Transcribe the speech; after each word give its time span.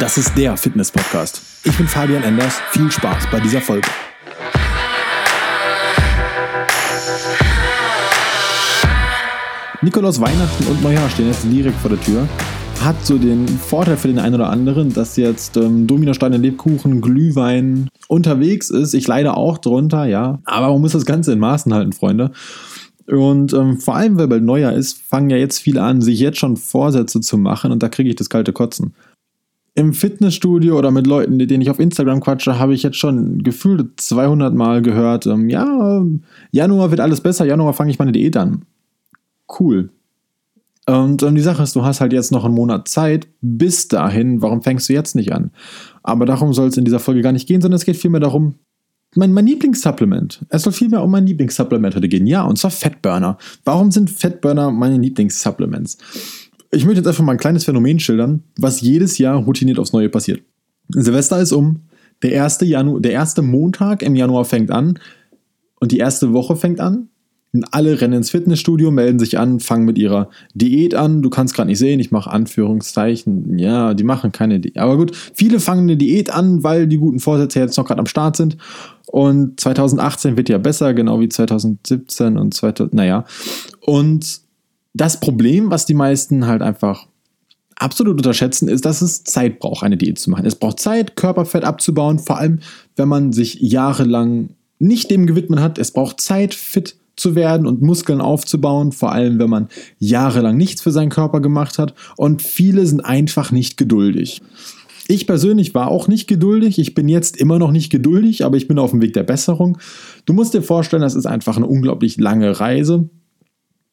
Das 0.00 0.16
ist 0.16 0.34
der 0.34 0.56
Fitness-Podcast. 0.56 1.42
Ich 1.62 1.76
bin 1.76 1.86
Fabian 1.86 2.22
Enders. 2.22 2.58
Viel 2.70 2.90
Spaß 2.90 3.24
bei 3.30 3.38
dieser 3.38 3.60
Folge. 3.60 3.86
Nikolaus 9.82 10.18
Weihnachten 10.18 10.66
und 10.68 10.82
Neujahr 10.82 11.10
stehen 11.10 11.26
jetzt 11.26 11.44
direkt 11.44 11.76
vor 11.76 11.90
der 11.90 12.00
Tür. 12.00 12.26
Hat 12.82 12.96
so 13.04 13.18
den 13.18 13.46
Vorteil 13.46 13.98
für 13.98 14.08
den 14.08 14.18
einen 14.18 14.36
oder 14.36 14.48
anderen, 14.48 14.90
dass 14.94 15.18
jetzt 15.18 15.58
ähm, 15.58 15.86
Dominosteine, 15.86 16.38
Lebkuchen, 16.38 17.02
Glühwein 17.02 17.90
unterwegs 18.08 18.70
ist. 18.70 18.94
Ich 18.94 19.06
leide 19.06 19.36
auch 19.36 19.58
drunter, 19.58 20.06
ja. 20.06 20.38
Aber 20.46 20.72
man 20.72 20.80
muss 20.80 20.92
das 20.92 21.04
Ganze 21.04 21.34
in 21.34 21.38
Maßen 21.38 21.74
halten, 21.74 21.92
Freunde. 21.92 22.30
Und 23.06 23.52
ähm, 23.52 23.78
vor 23.78 23.96
allem, 23.96 24.16
weil 24.16 24.28
bald 24.28 24.44
Neujahr 24.44 24.72
ist, 24.72 25.02
fangen 25.02 25.28
ja 25.28 25.36
jetzt 25.36 25.58
viele 25.58 25.82
an, 25.82 26.00
sich 26.00 26.20
jetzt 26.20 26.38
schon 26.38 26.56
Vorsätze 26.56 27.20
zu 27.20 27.36
machen 27.36 27.70
und 27.70 27.82
da 27.82 27.90
kriege 27.90 28.08
ich 28.08 28.16
das 28.16 28.30
kalte 28.30 28.54
Kotzen. 28.54 28.94
Im 29.80 29.94
Fitnessstudio 29.94 30.78
oder 30.78 30.90
mit 30.90 31.06
Leuten, 31.06 31.38
mit 31.38 31.50
denen 31.50 31.62
ich 31.62 31.70
auf 31.70 31.78
Instagram 31.78 32.20
quatsche, 32.20 32.58
habe 32.58 32.74
ich 32.74 32.82
jetzt 32.82 32.98
schon 32.98 33.42
gefühlt 33.42 33.98
200 33.98 34.54
Mal 34.54 34.82
gehört, 34.82 35.24
ähm, 35.26 35.48
ja, 35.48 36.04
Januar 36.50 36.90
wird 36.90 37.00
alles 37.00 37.22
besser, 37.22 37.46
Januar 37.46 37.72
fange 37.72 37.90
ich 37.90 37.98
meine 37.98 38.12
Diät 38.12 38.36
an. 38.36 38.66
Cool. 39.58 39.88
Und 40.84 41.22
ähm, 41.22 41.34
die 41.34 41.40
Sache 41.40 41.62
ist, 41.62 41.74
du 41.74 41.82
hast 41.82 42.02
halt 42.02 42.12
jetzt 42.12 42.30
noch 42.30 42.44
einen 42.44 42.52
Monat 42.52 42.88
Zeit. 42.88 43.26
Bis 43.40 43.88
dahin, 43.88 44.42
warum 44.42 44.60
fängst 44.60 44.86
du 44.90 44.92
jetzt 44.92 45.16
nicht 45.16 45.32
an? 45.32 45.50
Aber 46.02 46.26
darum 46.26 46.52
soll 46.52 46.68
es 46.68 46.76
in 46.76 46.84
dieser 46.84 47.00
Folge 47.00 47.22
gar 47.22 47.32
nicht 47.32 47.48
gehen, 47.48 47.62
sondern 47.62 47.76
es 47.76 47.86
geht 47.86 47.96
vielmehr 47.96 48.20
darum, 48.20 48.56
mein, 49.14 49.32
mein 49.32 49.46
Lieblingssupplement. 49.46 50.44
Es 50.50 50.60
soll 50.60 50.74
vielmehr 50.74 51.02
um 51.02 51.10
mein 51.10 51.26
Lieblingssupplement 51.26 51.96
heute 51.96 52.08
gehen. 52.08 52.26
Ja, 52.26 52.42
und 52.42 52.58
zwar 52.58 52.70
Fettburner. 52.70 53.38
Warum 53.64 53.90
sind 53.90 54.10
Fettburner 54.10 54.70
meine 54.70 54.98
Lieblingssupplements? 54.98 55.96
Ich 56.72 56.84
möchte 56.84 57.00
jetzt 57.00 57.08
einfach 57.08 57.24
mal 57.24 57.32
ein 57.32 57.38
kleines 57.38 57.64
Phänomen 57.64 57.98
schildern, 57.98 58.44
was 58.56 58.80
jedes 58.80 59.18
Jahr 59.18 59.36
routiniert 59.36 59.78
aufs 59.78 59.92
Neue 59.92 60.08
passiert. 60.08 60.42
Silvester 60.88 61.40
ist 61.40 61.52
um, 61.52 61.80
der 62.22 62.32
erste, 62.32 62.64
Janu 62.64 63.00
der 63.00 63.12
erste 63.12 63.42
Montag 63.42 64.02
im 64.02 64.14
Januar 64.14 64.44
fängt 64.44 64.70
an 64.70 64.98
und 65.80 65.92
die 65.92 65.98
erste 65.98 66.32
Woche 66.32 66.56
fängt 66.56 66.80
an 66.80 67.08
und 67.52 67.64
alle 67.72 68.00
rennen 68.00 68.14
ins 68.14 68.30
Fitnessstudio, 68.30 68.92
melden 68.92 69.18
sich 69.18 69.38
an, 69.38 69.58
fangen 69.58 69.84
mit 69.84 69.98
ihrer 69.98 70.28
Diät 70.54 70.94
an. 70.94 71.22
Du 71.22 71.30
kannst 71.30 71.54
gerade 71.54 71.66
nicht 71.68 71.80
sehen, 71.80 71.98
ich 71.98 72.12
mache 72.12 72.30
Anführungszeichen. 72.30 73.58
Ja, 73.58 73.94
die 73.94 74.04
machen 74.04 74.30
keine 74.30 74.60
Diät. 74.60 74.78
Aber 74.78 74.96
gut, 74.96 75.16
viele 75.34 75.58
fangen 75.58 75.82
eine 75.82 75.96
Diät 75.96 76.30
an, 76.30 76.62
weil 76.62 76.86
die 76.86 76.98
guten 76.98 77.18
Vorsätze 77.18 77.58
jetzt 77.58 77.76
noch 77.76 77.86
gerade 77.86 77.98
am 77.98 78.06
Start 78.06 78.36
sind. 78.36 78.56
Und 79.06 79.58
2018 79.58 80.36
wird 80.36 80.48
ja 80.48 80.58
besser, 80.58 80.94
genau 80.94 81.18
wie 81.18 81.28
2017 81.28 82.38
und 82.38 82.54
2000, 82.54 82.94
naja. 82.94 83.24
Und 83.80 84.42
das 84.94 85.20
Problem, 85.20 85.70
was 85.70 85.86
die 85.86 85.94
meisten 85.94 86.46
halt 86.46 86.62
einfach 86.62 87.06
absolut 87.76 88.18
unterschätzen, 88.18 88.68
ist, 88.68 88.84
dass 88.84 89.02
es 89.02 89.24
Zeit 89.24 89.58
braucht, 89.58 89.82
eine 89.82 89.96
Diät 89.96 90.18
zu 90.18 90.30
machen. 90.30 90.44
Es 90.44 90.56
braucht 90.56 90.80
Zeit, 90.80 91.16
Körperfett 91.16 91.64
abzubauen, 91.64 92.18
vor 92.18 92.38
allem 92.38 92.60
wenn 92.96 93.08
man 93.08 93.32
sich 93.32 93.54
jahrelang 93.60 94.50
nicht 94.78 95.10
dem 95.10 95.26
gewidmet 95.26 95.60
hat. 95.60 95.78
Es 95.78 95.92
braucht 95.92 96.20
Zeit, 96.20 96.54
fit 96.54 96.96
zu 97.16 97.34
werden 97.34 97.66
und 97.66 97.82
Muskeln 97.82 98.20
aufzubauen, 98.20 98.92
vor 98.92 99.12
allem 99.12 99.38
wenn 99.38 99.50
man 99.50 99.68
jahrelang 99.98 100.56
nichts 100.56 100.80
für 100.82 100.90
seinen 100.90 101.10
Körper 101.10 101.40
gemacht 101.40 101.78
hat. 101.78 101.94
Und 102.16 102.42
viele 102.42 102.86
sind 102.86 103.00
einfach 103.00 103.52
nicht 103.52 103.76
geduldig. 103.76 104.40
Ich 105.06 105.26
persönlich 105.26 105.74
war 105.74 105.88
auch 105.88 106.08
nicht 106.08 106.28
geduldig. 106.28 106.78
Ich 106.78 106.94
bin 106.94 107.08
jetzt 107.08 107.36
immer 107.36 107.58
noch 107.58 107.72
nicht 107.72 107.90
geduldig, 107.90 108.44
aber 108.44 108.56
ich 108.56 108.68
bin 108.68 108.78
auf 108.78 108.92
dem 108.92 109.02
Weg 109.02 109.12
der 109.12 109.24
Besserung. 109.24 109.78
Du 110.24 110.32
musst 110.32 110.54
dir 110.54 110.62
vorstellen, 110.62 111.02
das 111.02 111.14
ist 111.14 111.26
einfach 111.26 111.56
eine 111.56 111.66
unglaublich 111.66 112.16
lange 112.16 112.58
Reise. 112.58 113.10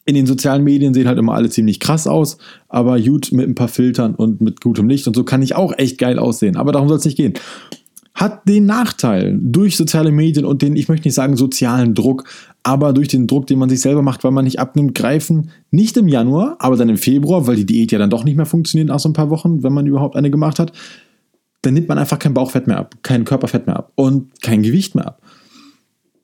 In 0.08 0.16
den 0.16 0.26
sozialen 0.26 0.64
Medien 0.64 0.96
sehen 0.96 1.08
halt 1.08 1.20
immer 1.20 1.34
alle 1.34 1.50
ziemlich 1.50 1.80
krass 1.80 2.08
aus, 2.08 2.38
aber 2.70 3.00
gut 3.00 3.32
mit 3.32 3.48
ein 3.48 3.56
paar 3.56 3.68
Filtern 3.68 4.16
und 4.16 4.42
mit 4.42 4.62
gutem 4.62 4.90
Licht 4.90 5.06
und 5.08 5.16
so 5.16 5.24
kann 5.24 5.44
ich 5.44 5.56
auch 5.56 5.78
echt 5.78 6.00
geil 6.00 6.18
aussehen. 6.18 6.56
Aber 6.56 6.72
darum 6.72 6.88
soll 6.88 6.98
es 6.98 7.06
nicht 7.06 7.18
gehen 7.18 7.34
hat 8.18 8.50
den 8.50 8.66
Nachteil 8.66 9.38
durch 9.40 9.78
soziale 9.78 10.12
Medien 10.12 10.44
und 10.44 10.64
den, 10.64 10.76
ich 10.76 10.90
möchte 10.90 11.08
nicht 11.08 11.14
sagen 11.14 11.38
sozialen 11.38 11.94
Druck, 11.94 12.24
aber 12.64 12.92
durch 12.92 13.10
den 13.10 13.28
Druck, 13.28 13.46
den 13.46 13.60
man 13.60 13.70
sich 13.70 13.80
selber 13.80 14.02
macht, 14.02 14.24
weil 14.24 14.32
man 14.32 14.44
nicht 14.44 14.60
abnimmt, 14.60 14.96
greifen 14.96 15.52
nicht 15.70 15.96
im 15.98 16.08
Januar, 16.08 16.56
aber 16.58 16.76
dann 16.78 16.90
im 16.90 16.98
Februar, 16.98 17.46
weil 17.46 17.58
die 17.58 17.68
Diät 17.68 17.92
ja 17.92 18.00
dann 18.00 18.10
doch 18.10 18.24
nicht 18.24 18.36
mehr 18.36 18.48
funktioniert 18.48 18.88
nach 18.88 19.00
so 19.00 19.08
ein 19.08 19.14
paar 19.14 19.30
Wochen, 19.30 19.62
wenn 19.62 19.72
man 19.72 19.86
überhaupt 19.86 20.16
eine 20.16 20.32
gemacht 20.32 20.58
hat, 20.58 20.72
dann 21.62 21.76
nimmt 21.76 21.90
man 21.90 22.00
einfach 22.00 22.18
kein 22.18 22.34
Bauchfett 22.34 22.66
mehr 22.66 22.80
ab, 22.80 22.96
kein 23.04 23.24
Körperfett 23.24 23.68
mehr 23.68 23.78
ab 23.78 23.92
und 23.94 24.42
kein 24.42 24.64
Gewicht 24.64 24.96
mehr 24.96 25.10
ab. 25.10 25.22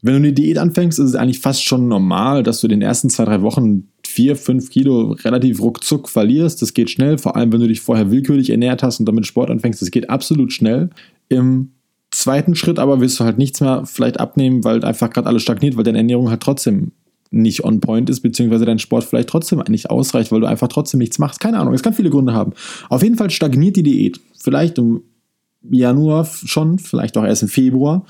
Wenn 0.04 0.14
du 0.14 0.18
eine 0.18 0.34
Diät 0.34 0.58
anfängst, 0.58 1.00
ist 1.00 1.10
es 1.10 1.16
eigentlich 1.16 1.40
fast 1.40 1.64
schon 1.64 1.88
normal, 1.88 2.44
dass 2.44 2.60
du 2.60 2.68
in 2.68 2.72
den 2.72 2.82
ersten 2.82 3.10
zwei, 3.10 3.24
drei 3.24 3.42
Wochen 3.42 3.88
vier, 4.06 4.36
fünf 4.36 4.70
Kilo 4.70 5.14
relativ 5.24 5.62
ruckzuck 5.62 6.10
verlierst. 6.10 6.62
Das 6.62 6.74
geht 6.74 6.90
schnell, 6.90 7.18
vor 7.18 7.38
allem 7.38 7.54
wenn 7.54 7.62
du 7.62 7.70
dich 7.70 7.80
vorher 7.80 8.12
willkürlich 8.12 8.50
ernährt 8.50 8.84
hast 8.84 9.00
und 9.00 9.06
damit 9.06 9.26
Sport 9.26 9.50
anfängst. 9.50 9.82
Das 9.82 9.92
geht 9.92 10.10
absolut 10.10 10.52
schnell. 10.52 10.90
Im 11.30 11.72
zweiten 12.12 12.54
Schritt 12.54 12.80
aber 12.80 13.00
wirst 13.00 13.18
du 13.20 13.24
halt 13.24 13.38
nichts 13.38 13.62
mehr 13.62 13.86
vielleicht 13.86 14.20
abnehmen, 14.20 14.66
weil 14.66 14.84
einfach 14.84 15.10
gerade 15.10 15.28
alles 15.28 15.42
stagniert, 15.42 15.78
weil 15.78 15.86
deine 15.86 16.00
Ernährung 16.00 16.30
halt 16.30 16.42
trotzdem 16.42 16.92
nicht 17.32 17.64
on 17.64 17.80
point 17.80 18.10
ist, 18.10 18.20
beziehungsweise 18.20 18.66
dein 18.66 18.80
Sport 18.80 19.06
vielleicht 19.06 19.30
trotzdem 19.30 19.64
nicht 19.70 19.90
ausreicht, 19.90 20.34
weil 20.34 20.42
du 20.42 20.48
einfach 20.48 20.68
trotzdem 20.68 21.00
nichts 21.00 21.18
machst. 21.18 21.40
Keine 21.40 21.60
Ahnung, 21.60 21.74
es 21.74 21.82
kann 21.82 21.94
viele 21.94 22.10
Gründe 22.10 22.34
haben. 22.34 22.52
Auf 22.90 23.04
jeden 23.04 23.16
Fall 23.16 23.30
stagniert 23.30 23.78
die 23.78 23.84
Diät. 23.84 24.20
Vielleicht 24.38 24.78
im 24.78 25.02
Januar 25.70 26.26
schon, 26.26 26.78
vielleicht 26.78 27.18
auch 27.18 27.24
erst 27.24 27.44
im 27.44 27.48
Februar. 27.48 28.06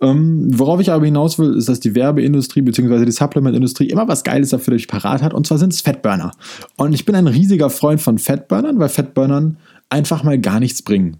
Ähm, 0.00 0.48
worauf 0.58 0.80
ich 0.80 0.92
aber 0.92 1.06
hinaus 1.06 1.38
will, 1.38 1.54
ist, 1.54 1.68
dass 1.68 1.80
die 1.80 1.94
Werbeindustrie 1.94 2.60
bzw. 2.60 3.06
die 3.06 3.12
Supplementindustrie 3.12 3.88
immer 3.88 4.06
was 4.08 4.24
Geiles 4.24 4.50
dafür 4.50 4.74
euch 4.74 4.88
parat 4.88 5.22
hat, 5.22 5.32
und 5.32 5.46
zwar 5.46 5.58
sind 5.58 5.72
es 5.72 5.80
Fettburner. 5.80 6.32
Und 6.76 6.92
ich 6.92 7.06
bin 7.06 7.14
ein 7.14 7.26
riesiger 7.26 7.70
Freund 7.70 8.00
von 8.00 8.18
Fettburnern, 8.18 8.78
weil 8.78 8.90
Fettburnern 8.90 9.56
einfach 9.88 10.22
mal 10.22 10.38
gar 10.38 10.60
nichts 10.60 10.82
bringen. 10.82 11.16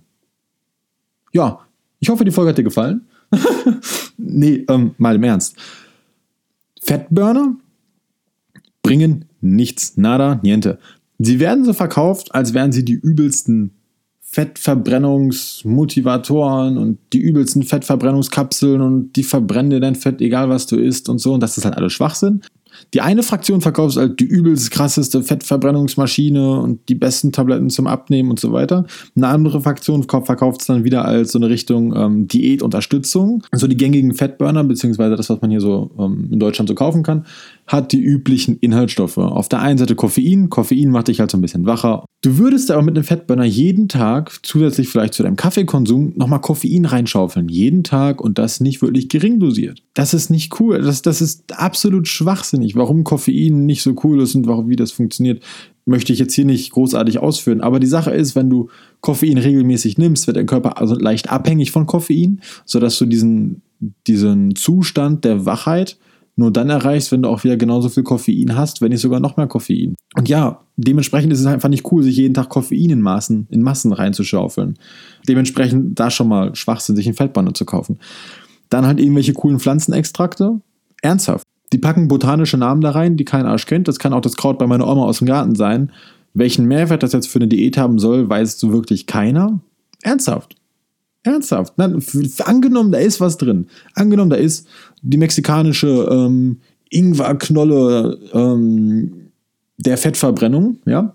Ja, 1.32 1.60
ich 2.00 2.10
hoffe, 2.10 2.24
die 2.24 2.30
Folge 2.30 2.50
hat 2.50 2.58
dir 2.58 2.64
gefallen. 2.64 3.06
nee, 4.18 4.64
ähm, 4.68 4.94
mal 4.98 5.16
im 5.16 5.24
Ernst. 5.24 5.56
Fettburner 6.82 7.56
bringen 8.82 9.24
nichts, 9.40 9.96
nada, 9.96 10.38
niente. 10.42 10.78
Sie 11.18 11.40
werden 11.40 11.64
so 11.64 11.72
verkauft, 11.72 12.34
als 12.34 12.52
wären 12.52 12.72
sie 12.72 12.84
die 12.84 12.92
übelsten 12.92 13.75
Fettverbrennungsmotivatoren 14.36 16.76
und 16.76 16.98
die 17.14 17.20
übelsten 17.20 17.62
Fettverbrennungskapseln 17.62 18.82
und 18.82 19.16
die 19.16 19.22
verbrennen 19.22 19.70
dir 19.70 19.80
dein 19.80 19.94
Fett, 19.94 20.20
egal 20.20 20.50
was 20.50 20.66
du 20.66 20.76
isst 20.76 21.08
und 21.08 21.20
so. 21.20 21.32
Und 21.32 21.42
das 21.42 21.56
ist 21.56 21.64
halt 21.64 21.78
alles 21.78 21.94
Schwachsinn. 21.94 22.42
Die 22.94 23.00
eine 23.00 23.22
Fraktion 23.22 23.60
verkauft 23.60 23.96
halt 23.96 24.20
die 24.20 24.24
übelst 24.24 24.70
krasseste 24.70 25.22
Fettverbrennungsmaschine 25.22 26.60
und 26.60 26.88
die 26.88 26.94
besten 26.94 27.32
Tabletten 27.32 27.70
zum 27.70 27.86
Abnehmen 27.86 28.30
und 28.30 28.40
so 28.40 28.52
weiter. 28.52 28.86
Eine 29.14 29.28
andere 29.28 29.60
Fraktion 29.60 30.04
verkauft 30.04 30.60
es 30.60 30.66
dann 30.66 30.84
wieder 30.84 31.04
als 31.04 31.32
so 31.32 31.38
eine 31.38 31.48
Richtung 31.48 31.94
ähm, 31.96 32.28
Diätunterstützung. 32.28 33.42
So 33.52 33.66
die 33.66 33.76
gängigen 33.76 34.14
Fettburner, 34.14 34.64
beziehungsweise 34.64 35.16
das, 35.16 35.28
was 35.30 35.40
man 35.40 35.50
hier 35.50 35.60
so 35.60 35.90
ähm, 35.98 36.28
in 36.30 36.38
Deutschland 36.38 36.68
so 36.68 36.74
kaufen 36.74 37.02
kann, 37.02 37.26
hat 37.66 37.92
die 37.92 38.00
üblichen 38.00 38.58
Inhaltsstoffe. 38.58 39.18
Auf 39.18 39.48
der 39.48 39.60
einen 39.60 39.78
Seite 39.78 39.94
Koffein. 39.94 40.50
Koffein 40.50 40.90
macht 40.90 41.08
dich 41.08 41.20
halt 41.20 41.30
so 41.30 41.38
ein 41.38 41.42
bisschen 41.42 41.66
wacher. 41.66 42.04
Du 42.22 42.38
würdest 42.38 42.70
aber 42.70 42.82
mit 42.82 42.96
einem 42.96 43.04
Fettburner 43.04 43.44
jeden 43.44 43.88
Tag 43.88 44.32
zusätzlich 44.42 44.88
vielleicht 44.88 45.14
zu 45.14 45.22
deinem 45.22 45.36
Kaffeekonsum 45.36 46.14
nochmal 46.16 46.40
Koffein 46.40 46.84
reinschaufeln. 46.84 47.48
Jeden 47.48 47.84
Tag 47.84 48.20
und 48.20 48.38
das 48.38 48.60
nicht 48.60 48.82
wirklich 48.82 49.08
gering 49.08 49.38
dosiert. 49.38 49.82
Das 49.94 50.14
ist 50.14 50.30
nicht 50.30 50.60
cool. 50.60 50.80
Das, 50.82 51.02
das 51.02 51.20
ist 51.20 51.58
absolut 51.58 52.08
schwachsinnig. 52.08 52.65
Warum 52.74 53.04
Koffein 53.04 53.66
nicht 53.66 53.82
so 53.82 53.94
cool 54.02 54.20
ist 54.20 54.34
und 54.34 54.46
warum, 54.46 54.68
wie 54.68 54.76
das 54.76 54.90
funktioniert, 54.92 55.42
möchte 55.84 56.12
ich 56.12 56.18
jetzt 56.18 56.34
hier 56.34 56.44
nicht 56.44 56.72
großartig 56.72 57.18
ausführen. 57.20 57.60
Aber 57.60 57.78
die 57.78 57.86
Sache 57.86 58.10
ist, 58.10 58.34
wenn 58.34 58.50
du 58.50 58.68
Koffein 59.00 59.38
regelmäßig 59.38 59.98
nimmst, 59.98 60.26
wird 60.26 60.36
dein 60.36 60.46
Körper 60.46 60.78
also 60.78 60.96
leicht 60.96 61.30
abhängig 61.30 61.70
von 61.70 61.86
Koffein, 61.86 62.40
sodass 62.64 62.98
du 62.98 63.06
diesen, 63.06 63.62
diesen 64.06 64.56
Zustand 64.56 65.24
der 65.24 65.46
Wachheit 65.46 65.96
nur 66.38 66.50
dann 66.50 66.68
erreichst, 66.68 67.12
wenn 67.12 67.22
du 67.22 67.30
auch 67.30 67.44
wieder 67.44 67.56
genauso 67.56 67.88
viel 67.88 68.02
Koffein 68.02 68.56
hast, 68.56 68.82
wenn 68.82 68.90
nicht 68.90 69.00
sogar 69.00 69.20
noch 69.20 69.38
mehr 69.38 69.46
Koffein. 69.46 69.94
Und 70.16 70.28
ja, 70.28 70.60
dementsprechend 70.76 71.32
ist 71.32 71.40
es 71.40 71.46
einfach 71.46 71.70
nicht 71.70 71.90
cool, 71.90 72.02
sich 72.02 72.16
jeden 72.16 72.34
Tag 72.34 72.50
Koffein 72.50 72.90
in 72.90 73.00
Massen, 73.00 73.46
in 73.50 73.62
Massen 73.62 73.92
reinzuschaufeln. 73.92 74.78
Dementsprechend 75.26 75.98
da 75.98 76.10
schon 76.10 76.28
mal 76.28 76.54
Schwachsinn, 76.54 76.94
sich 76.94 77.06
einen 77.06 77.16
Fettbahn 77.16 77.54
zu 77.54 77.64
kaufen. 77.64 77.98
Dann 78.68 78.86
halt 78.86 79.00
irgendwelche 79.00 79.32
coolen 79.32 79.58
Pflanzenextrakte. 79.58 80.60
Ernsthaft. 81.00 81.46
Die 81.76 81.80
packen 81.82 82.08
botanische 82.08 82.56
Namen 82.56 82.80
da 82.80 82.92
rein, 82.92 83.18
die 83.18 83.26
kein 83.26 83.44
Arsch 83.44 83.66
kennt. 83.66 83.86
Das 83.86 83.98
kann 83.98 84.14
auch 84.14 84.22
das 84.22 84.38
Kraut 84.38 84.58
bei 84.58 84.66
meiner 84.66 84.88
Oma 84.88 85.04
aus 85.04 85.18
dem 85.18 85.26
Garten 85.26 85.54
sein. 85.54 85.92
Welchen 86.32 86.64
Mehrwert 86.64 87.02
das 87.02 87.12
jetzt 87.12 87.28
für 87.28 87.38
eine 87.38 87.48
Diät 87.48 87.76
haben 87.76 87.98
soll, 87.98 88.30
weiß 88.30 88.58
so 88.58 88.72
wirklich 88.72 89.06
keiner. 89.06 89.60
Ernsthaft. 90.00 90.56
Ernsthaft. 91.22 91.74
Na, 91.76 91.94
angenommen, 92.46 92.92
da 92.92 92.98
ist 92.98 93.20
was 93.20 93.36
drin. 93.36 93.66
Angenommen, 93.92 94.30
da 94.30 94.36
ist 94.36 94.66
die 95.02 95.18
mexikanische 95.18 96.08
ähm, 96.10 96.60
Ingwerknolle 96.88 98.20
ähm, 98.32 99.32
der 99.76 99.98
Fettverbrennung, 99.98 100.78
ja. 100.86 101.14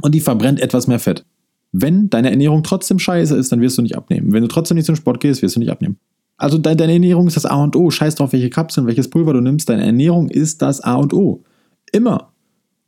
Und 0.00 0.14
die 0.14 0.20
verbrennt 0.20 0.58
etwas 0.58 0.86
mehr 0.86 1.00
Fett. 1.00 1.26
Wenn 1.72 2.08
deine 2.08 2.30
Ernährung 2.30 2.62
trotzdem 2.62 2.98
scheiße 2.98 3.36
ist, 3.36 3.52
dann 3.52 3.60
wirst 3.60 3.76
du 3.76 3.82
nicht 3.82 3.98
abnehmen. 3.98 4.32
Wenn 4.32 4.40
du 4.40 4.48
trotzdem 4.48 4.76
nicht 4.76 4.86
zum 4.86 4.96
Sport 4.96 5.20
gehst, 5.20 5.42
wirst 5.42 5.56
du 5.56 5.60
nicht 5.60 5.70
abnehmen. 5.70 5.98
Also 6.36 6.58
deine 6.58 6.92
Ernährung 6.92 7.26
ist 7.26 7.36
das 7.36 7.46
A 7.46 7.62
und 7.62 7.76
O. 7.76 7.90
Scheiß 7.90 8.16
drauf, 8.16 8.32
welche 8.32 8.50
Kapseln, 8.50 8.86
welches 8.86 9.08
Pulver 9.08 9.32
du 9.32 9.40
nimmst. 9.40 9.68
Deine 9.68 9.86
Ernährung 9.86 10.28
ist 10.28 10.62
das 10.62 10.80
A 10.80 10.94
und 10.94 11.14
O. 11.14 11.42
Immer. 11.92 12.32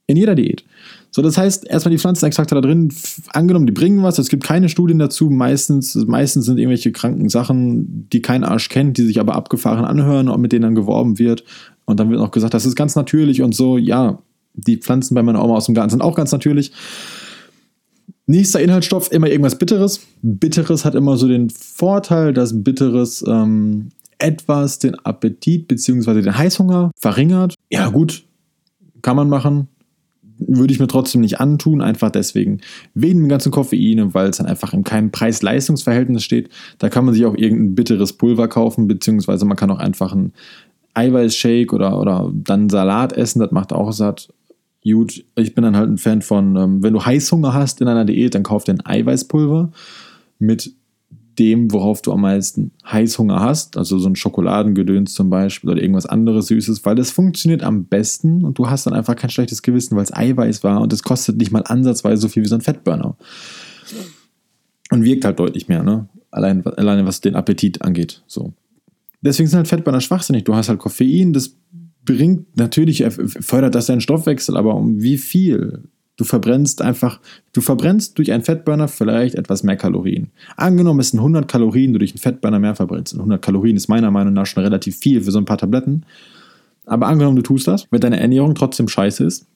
In 0.06 0.16
jeder 0.16 0.34
Diät. 0.34 0.64
So, 1.10 1.22
das 1.22 1.36
heißt, 1.36 1.66
erstmal 1.66 1.90
die 1.90 1.98
Pflanzenextrakte 1.98 2.54
da 2.54 2.60
drin, 2.60 2.92
angenommen, 3.32 3.66
die 3.66 3.72
bringen 3.72 4.02
was, 4.02 4.18
es 4.18 4.28
gibt 4.28 4.44
keine 4.44 4.68
Studien 4.68 4.98
dazu, 4.98 5.30
meistens, 5.30 5.94
meistens 6.06 6.46
sind 6.46 6.58
irgendwelche 6.58 6.92
kranken 6.92 7.28
Sachen, 7.28 8.08
die 8.10 8.22
kein 8.22 8.44
Arsch 8.44 8.68
kennt, 8.68 8.96
die 8.96 9.04
sich 9.04 9.20
aber 9.20 9.34
abgefahren 9.34 9.84
anhören 9.84 10.28
und 10.28 10.40
mit 10.40 10.52
denen 10.52 10.62
dann 10.62 10.74
geworben 10.74 11.18
wird. 11.18 11.44
Und 11.84 12.00
dann 12.00 12.10
wird 12.10 12.20
auch 12.20 12.30
gesagt, 12.30 12.54
das 12.54 12.66
ist 12.66 12.76
ganz 12.76 12.94
natürlich 12.94 13.42
und 13.42 13.54
so, 13.54 13.78
ja, 13.78 14.18
die 14.54 14.76
Pflanzen 14.76 15.14
bei 15.14 15.22
meiner 15.22 15.42
Oma 15.42 15.56
aus 15.56 15.66
dem 15.66 15.74
Garten 15.74 15.90
sind 15.90 16.02
auch 16.02 16.14
ganz 16.14 16.32
natürlich. 16.32 16.72
Nächster 18.30 18.60
Inhaltsstoff, 18.60 19.10
immer 19.10 19.28
irgendwas 19.28 19.58
Bitteres. 19.58 20.00
Bitteres 20.22 20.84
hat 20.84 20.94
immer 20.94 21.16
so 21.16 21.26
den 21.26 21.50
Vorteil, 21.50 22.32
dass 22.32 22.62
Bitteres 22.62 23.24
ähm, 23.26 23.88
etwas 24.18 24.78
den 24.78 24.94
Appetit 24.96 25.66
bzw. 25.66 26.20
den 26.20 26.36
Heißhunger 26.36 26.90
verringert. 26.94 27.54
Ja, 27.70 27.88
gut, 27.88 28.24
kann 29.02 29.16
man 29.16 29.28
machen 29.28 29.68
würde 30.38 30.72
ich 30.72 30.80
mir 30.80 30.86
trotzdem 30.86 31.20
nicht 31.20 31.40
antun, 31.40 31.82
einfach 31.82 32.10
deswegen 32.10 32.60
wegen 32.94 33.20
dem 33.20 33.28
ganzen 33.28 33.50
Koffein, 33.50 34.14
weil 34.14 34.28
es 34.28 34.38
dann 34.38 34.46
einfach 34.46 34.72
in 34.72 34.84
keinem 34.84 35.10
Preis-Leistungs-Verhältnis 35.10 36.22
steht. 36.22 36.48
Da 36.78 36.88
kann 36.88 37.04
man 37.04 37.14
sich 37.14 37.26
auch 37.26 37.36
irgendein 37.36 37.74
bitteres 37.74 38.12
Pulver 38.12 38.48
kaufen, 38.48 38.86
beziehungsweise 38.88 39.44
man 39.44 39.56
kann 39.56 39.70
auch 39.70 39.78
einfach 39.78 40.12
einen 40.12 40.32
Eiweißshake 40.94 41.72
oder, 41.72 42.00
oder 42.00 42.30
dann 42.32 42.68
Salat 42.68 43.12
essen, 43.12 43.40
das 43.40 43.50
macht 43.50 43.72
auch 43.72 43.92
satt. 43.92 44.28
Gut, 44.84 45.24
ich 45.34 45.54
bin 45.54 45.64
dann 45.64 45.76
halt 45.76 45.90
ein 45.90 45.98
Fan 45.98 46.22
von, 46.22 46.56
ähm, 46.56 46.82
wenn 46.82 46.92
du 46.92 47.04
Heißhunger 47.04 47.52
hast 47.52 47.80
in 47.80 47.88
einer 47.88 48.04
Diät, 48.04 48.34
dann 48.34 48.42
kauf 48.42 48.64
dir 48.64 48.72
ein 48.72 48.86
Eiweißpulver 48.86 49.72
mit 50.38 50.72
dem, 51.38 51.72
worauf 51.72 52.02
du 52.02 52.12
am 52.12 52.22
meisten 52.22 52.72
Heißhunger 52.90 53.40
hast, 53.40 53.76
also 53.76 53.98
so 53.98 54.08
ein 54.08 54.16
Schokoladengedöns 54.16 55.14
zum 55.14 55.30
Beispiel 55.30 55.70
oder 55.70 55.80
irgendwas 55.80 56.06
anderes 56.06 56.48
Süßes, 56.48 56.84
weil 56.84 56.96
das 56.96 57.10
funktioniert 57.10 57.62
am 57.62 57.84
besten 57.84 58.44
und 58.44 58.58
du 58.58 58.68
hast 58.68 58.86
dann 58.86 58.94
einfach 58.94 59.14
kein 59.14 59.30
schlechtes 59.30 59.62
Gewissen, 59.62 59.96
weil 59.96 60.04
es 60.04 60.12
Eiweiß 60.12 60.64
war 60.64 60.80
und 60.80 60.92
es 60.92 61.02
kostet 61.02 61.36
nicht 61.36 61.52
mal 61.52 61.62
ansatzweise 61.64 62.22
so 62.22 62.28
viel 62.28 62.42
wie 62.42 62.48
so 62.48 62.56
ein 62.56 62.60
Fettburner. 62.60 63.16
Und 64.90 65.04
wirkt 65.04 65.24
halt 65.24 65.38
deutlich 65.38 65.68
mehr, 65.68 65.82
ne? 65.82 66.08
Allein, 66.30 66.66
alleine 66.66 67.06
was 67.06 67.20
den 67.20 67.36
Appetit 67.36 67.82
angeht. 67.82 68.22
So. 68.26 68.52
Deswegen 69.20 69.48
sind 69.48 69.58
halt 69.58 69.68
Fettburner 69.68 70.00
schwachsinnig. 70.00 70.44
Du 70.44 70.54
hast 70.54 70.68
halt 70.68 70.78
Koffein, 70.78 71.32
das 71.32 71.56
bringt 72.16 72.56
natürlich, 72.56 73.04
fördert 73.04 73.74
das 73.74 73.86
deinen 73.86 74.00
Stoffwechsel, 74.00 74.56
aber 74.56 74.74
um 74.74 75.02
wie 75.02 75.18
viel? 75.18 75.84
Du 76.16 76.24
verbrennst 76.24 76.82
einfach, 76.82 77.20
du 77.52 77.60
verbrennst 77.60 78.18
durch 78.18 78.32
einen 78.32 78.42
Fettburner 78.42 78.88
vielleicht 78.88 79.36
etwas 79.36 79.62
mehr 79.62 79.76
Kalorien. 79.76 80.30
Angenommen, 80.56 80.98
es 80.98 81.10
sind 81.10 81.20
100 81.20 81.46
Kalorien, 81.46 81.92
du 81.92 82.00
durch 82.00 82.10
einen 82.10 82.18
Fettburner 82.18 82.58
mehr 82.58 82.74
verbrennst. 82.74 83.12
Und 83.12 83.20
100 83.20 83.40
Kalorien 83.40 83.76
ist 83.76 83.86
meiner 83.86 84.10
Meinung 84.10 84.32
nach 84.32 84.46
schon 84.46 84.64
relativ 84.64 84.96
viel 84.96 85.20
für 85.20 85.30
so 85.30 85.38
ein 85.38 85.44
paar 85.44 85.58
Tabletten. 85.58 86.04
Aber 86.86 87.06
angenommen, 87.06 87.36
du 87.36 87.42
tust 87.42 87.68
das, 87.68 87.86
wenn 87.92 88.00
deine 88.00 88.18
Ernährung 88.18 88.56
trotzdem 88.56 88.88
scheiße 88.88 89.24
ist, 89.24 89.46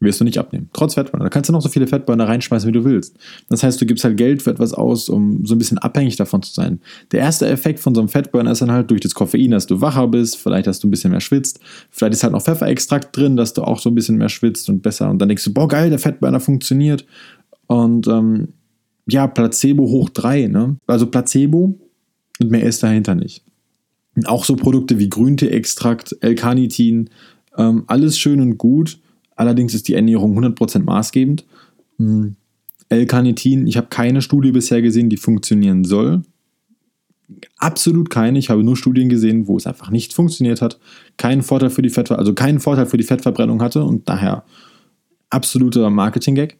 wirst 0.00 0.20
du 0.20 0.24
nicht 0.24 0.38
abnehmen. 0.38 0.70
Trotz 0.72 0.94
Fettburner. 0.94 1.24
Da 1.24 1.30
kannst 1.30 1.48
du 1.48 1.52
noch 1.52 1.60
so 1.60 1.68
viele 1.68 1.86
Fettburner 1.86 2.28
reinschmeißen, 2.28 2.68
wie 2.68 2.72
du 2.72 2.84
willst. 2.84 3.16
Das 3.48 3.62
heißt, 3.62 3.80
du 3.80 3.86
gibst 3.86 4.04
halt 4.04 4.16
Geld 4.16 4.42
für 4.42 4.50
etwas 4.50 4.72
aus, 4.72 5.08
um 5.08 5.44
so 5.44 5.54
ein 5.54 5.58
bisschen 5.58 5.78
abhängig 5.78 6.16
davon 6.16 6.42
zu 6.42 6.52
sein. 6.52 6.80
Der 7.10 7.20
erste 7.20 7.48
Effekt 7.48 7.80
von 7.80 7.94
so 7.94 8.00
einem 8.00 8.08
Fettburner 8.08 8.52
ist 8.52 8.62
dann 8.62 8.70
halt 8.70 8.90
durch 8.90 9.00
das 9.00 9.14
Koffein, 9.14 9.50
dass 9.50 9.66
du 9.66 9.80
wacher 9.80 10.06
bist, 10.06 10.36
vielleicht, 10.36 10.68
dass 10.68 10.78
du 10.78 10.86
ein 10.86 10.90
bisschen 10.90 11.10
mehr 11.10 11.20
schwitzt. 11.20 11.60
Vielleicht 11.90 12.12
ist 12.12 12.22
halt 12.22 12.32
noch 12.32 12.42
Pfefferextrakt 12.42 13.16
drin, 13.16 13.36
dass 13.36 13.54
du 13.54 13.62
auch 13.62 13.80
so 13.80 13.90
ein 13.90 13.94
bisschen 13.94 14.18
mehr 14.18 14.28
schwitzt 14.28 14.68
und 14.68 14.82
besser. 14.82 15.10
Und 15.10 15.18
dann 15.18 15.28
denkst 15.28 15.44
du, 15.44 15.52
boah, 15.52 15.66
geil, 15.66 15.90
der 15.90 15.98
Fettburner 15.98 16.40
funktioniert. 16.40 17.04
Und 17.66 18.06
ähm, 18.06 18.48
ja, 19.08 19.26
Placebo 19.26 19.88
hoch 19.88 20.10
drei. 20.10 20.46
Ne? 20.46 20.76
Also 20.86 21.06
Placebo 21.06 21.76
und 22.38 22.50
mehr 22.50 22.62
ist 22.62 22.82
dahinter 22.84 23.16
nicht. 23.16 23.42
Auch 24.26 24.44
so 24.44 24.54
Produkte 24.54 24.98
wie 24.98 25.08
Grünteeextrakt, 25.08 26.16
L-Carnitin, 26.20 27.10
ähm, 27.56 27.84
alles 27.86 28.18
schön 28.18 28.40
und 28.40 28.58
gut 28.58 29.00
Allerdings 29.38 29.72
ist 29.72 29.86
die 29.86 29.94
Ernährung 29.94 30.36
100% 30.36 30.80
maßgebend. 30.80 31.46
Hm. 31.98 32.34
L-Carnitin, 32.88 33.68
ich 33.68 33.76
habe 33.76 33.86
keine 33.88 34.20
Studie 34.20 34.50
bisher 34.50 34.82
gesehen, 34.82 35.10
die 35.10 35.16
funktionieren 35.16 35.84
soll. 35.84 36.22
Absolut 37.58 38.10
keine. 38.10 38.38
Ich 38.40 38.50
habe 38.50 38.64
nur 38.64 38.76
Studien 38.76 39.08
gesehen, 39.08 39.46
wo 39.46 39.56
es 39.56 39.66
einfach 39.66 39.90
nicht 39.90 40.12
funktioniert 40.12 40.60
hat. 40.60 40.80
Keinen 41.18 41.42
Vorteil 41.42 41.70
für 41.70 41.82
die 41.82 41.90
Fett, 41.90 42.10
also 42.10 42.34
keinen 42.34 42.58
Vorteil 42.58 42.86
für 42.86 42.96
die 42.96 43.04
Fettverbrennung 43.04 43.62
hatte 43.62 43.84
und 43.84 44.08
daher 44.08 44.42
absoluter 45.30 45.88
Marketing-Gag. 45.88 46.56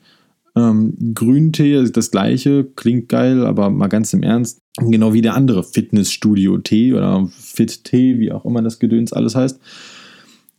Ähm, 0.54 1.14
Grüntee, 1.14 1.82
das 1.90 2.12
gleiche, 2.12 2.64
klingt 2.76 3.08
geil, 3.08 3.44
aber 3.44 3.70
mal 3.70 3.88
ganz 3.88 4.12
im 4.12 4.22
Ernst, 4.22 4.60
genau 4.76 5.12
wie 5.14 5.22
der 5.22 5.34
andere 5.34 5.64
Fitnessstudio-Tee 5.64 6.92
oder 6.92 7.28
Fit-Tee, 7.32 8.20
wie 8.20 8.30
auch 8.30 8.44
immer 8.44 8.62
das 8.62 8.78
Gedöns 8.78 9.12
alles 9.12 9.34
heißt, 9.34 9.58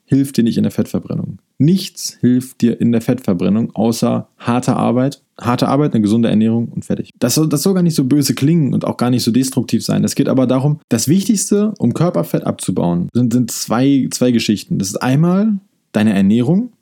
hilft 0.10 0.38
dir 0.38 0.44
nicht 0.44 0.58
in 0.58 0.64
der 0.64 0.72
Fettverbrennung. 0.72 1.38
Nichts 1.60 2.18
hilft 2.20 2.62
dir 2.62 2.82
in 2.82 2.92
der 2.92 3.02
Fettverbrennung, 3.02 3.76
außer 3.76 4.28
harte 4.40 4.76
Arbeit, 4.76 5.22
harte 5.40 5.68
Arbeit, 5.68 5.94
eine 5.94 6.02
gesunde 6.02 6.30
Ernährung 6.30 6.68
und 6.70 6.84
fertig. 6.84 7.12
Das 7.20 7.36
soll, 7.36 7.48
das 7.48 7.62
soll 7.62 7.76
gar 7.76 7.84
nicht 7.84 7.94
so 7.94 8.06
böse 8.06 8.34
klingen 8.34 8.74
und 8.74 8.86
auch 8.86 8.98
gar 8.98 9.12
nicht 9.12 9.24
so 9.24 9.30
destruktiv 9.30 9.86
sein. 9.86 10.04
Es 10.04 10.16
geht 10.16 10.28
aber 10.28 10.48
darum, 10.48 10.80
das 10.90 11.08
Wichtigste, 11.08 11.76
um 11.78 11.94
Körperfett 11.94 12.44
abzubauen, 12.44 13.10
sind, 13.14 13.34
sind 13.34 13.52
zwei, 13.52 14.08
zwei 14.10 14.32
Geschichten. 14.32 14.80
Das 14.80 14.88
ist 14.88 14.98
einmal 14.98 15.60
deine 15.92 16.16
Ernährung, 16.16 16.74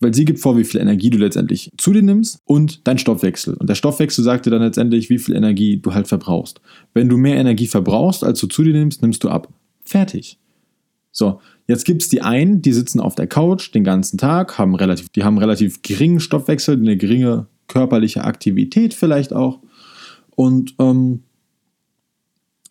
weil 0.00 0.12
sie 0.12 0.26
gibt 0.26 0.38
vor, 0.38 0.58
wie 0.58 0.64
viel 0.64 0.82
Energie 0.82 1.08
du 1.08 1.16
letztendlich 1.16 1.70
zu 1.78 1.94
dir 1.94 2.02
nimmst 2.02 2.40
und 2.44 2.86
dein 2.86 2.98
Stoffwechsel. 2.98 3.54
Und 3.54 3.70
der 3.70 3.74
Stoffwechsel 3.74 4.22
sagt 4.22 4.44
dir 4.44 4.50
dann 4.50 4.62
letztendlich, 4.62 5.08
wie 5.08 5.18
viel 5.18 5.34
Energie 5.34 5.78
du 5.78 5.94
halt 5.94 6.08
verbrauchst. 6.08 6.60
Wenn 6.92 7.08
du 7.08 7.16
mehr 7.16 7.36
Energie 7.36 7.68
verbrauchst, 7.68 8.22
als 8.22 8.38
du 8.38 8.48
zu 8.48 8.62
dir 8.62 8.74
nimmst, 8.74 9.00
nimmst 9.00 9.24
du 9.24 9.30
ab. 9.30 9.48
Fertig. 9.82 10.38
So, 11.18 11.40
Jetzt 11.68 11.84
gibt 11.84 12.00
es 12.02 12.08
die 12.08 12.22
einen, 12.22 12.62
die 12.62 12.72
sitzen 12.72 12.98
auf 12.98 13.14
der 13.14 13.26
Couch 13.26 13.74
den 13.74 13.84
ganzen 13.84 14.16
Tag, 14.16 14.56
haben 14.56 14.74
relativ, 14.74 15.10
die 15.10 15.22
haben 15.22 15.36
relativ 15.36 15.82
geringen 15.82 16.18
Stoffwechsel, 16.18 16.76
eine 16.76 16.96
geringe 16.96 17.46
körperliche 17.68 18.24
Aktivität 18.24 18.94
vielleicht 18.94 19.34
auch. 19.34 19.60
Und 20.34 20.74
ähm, 20.78 21.24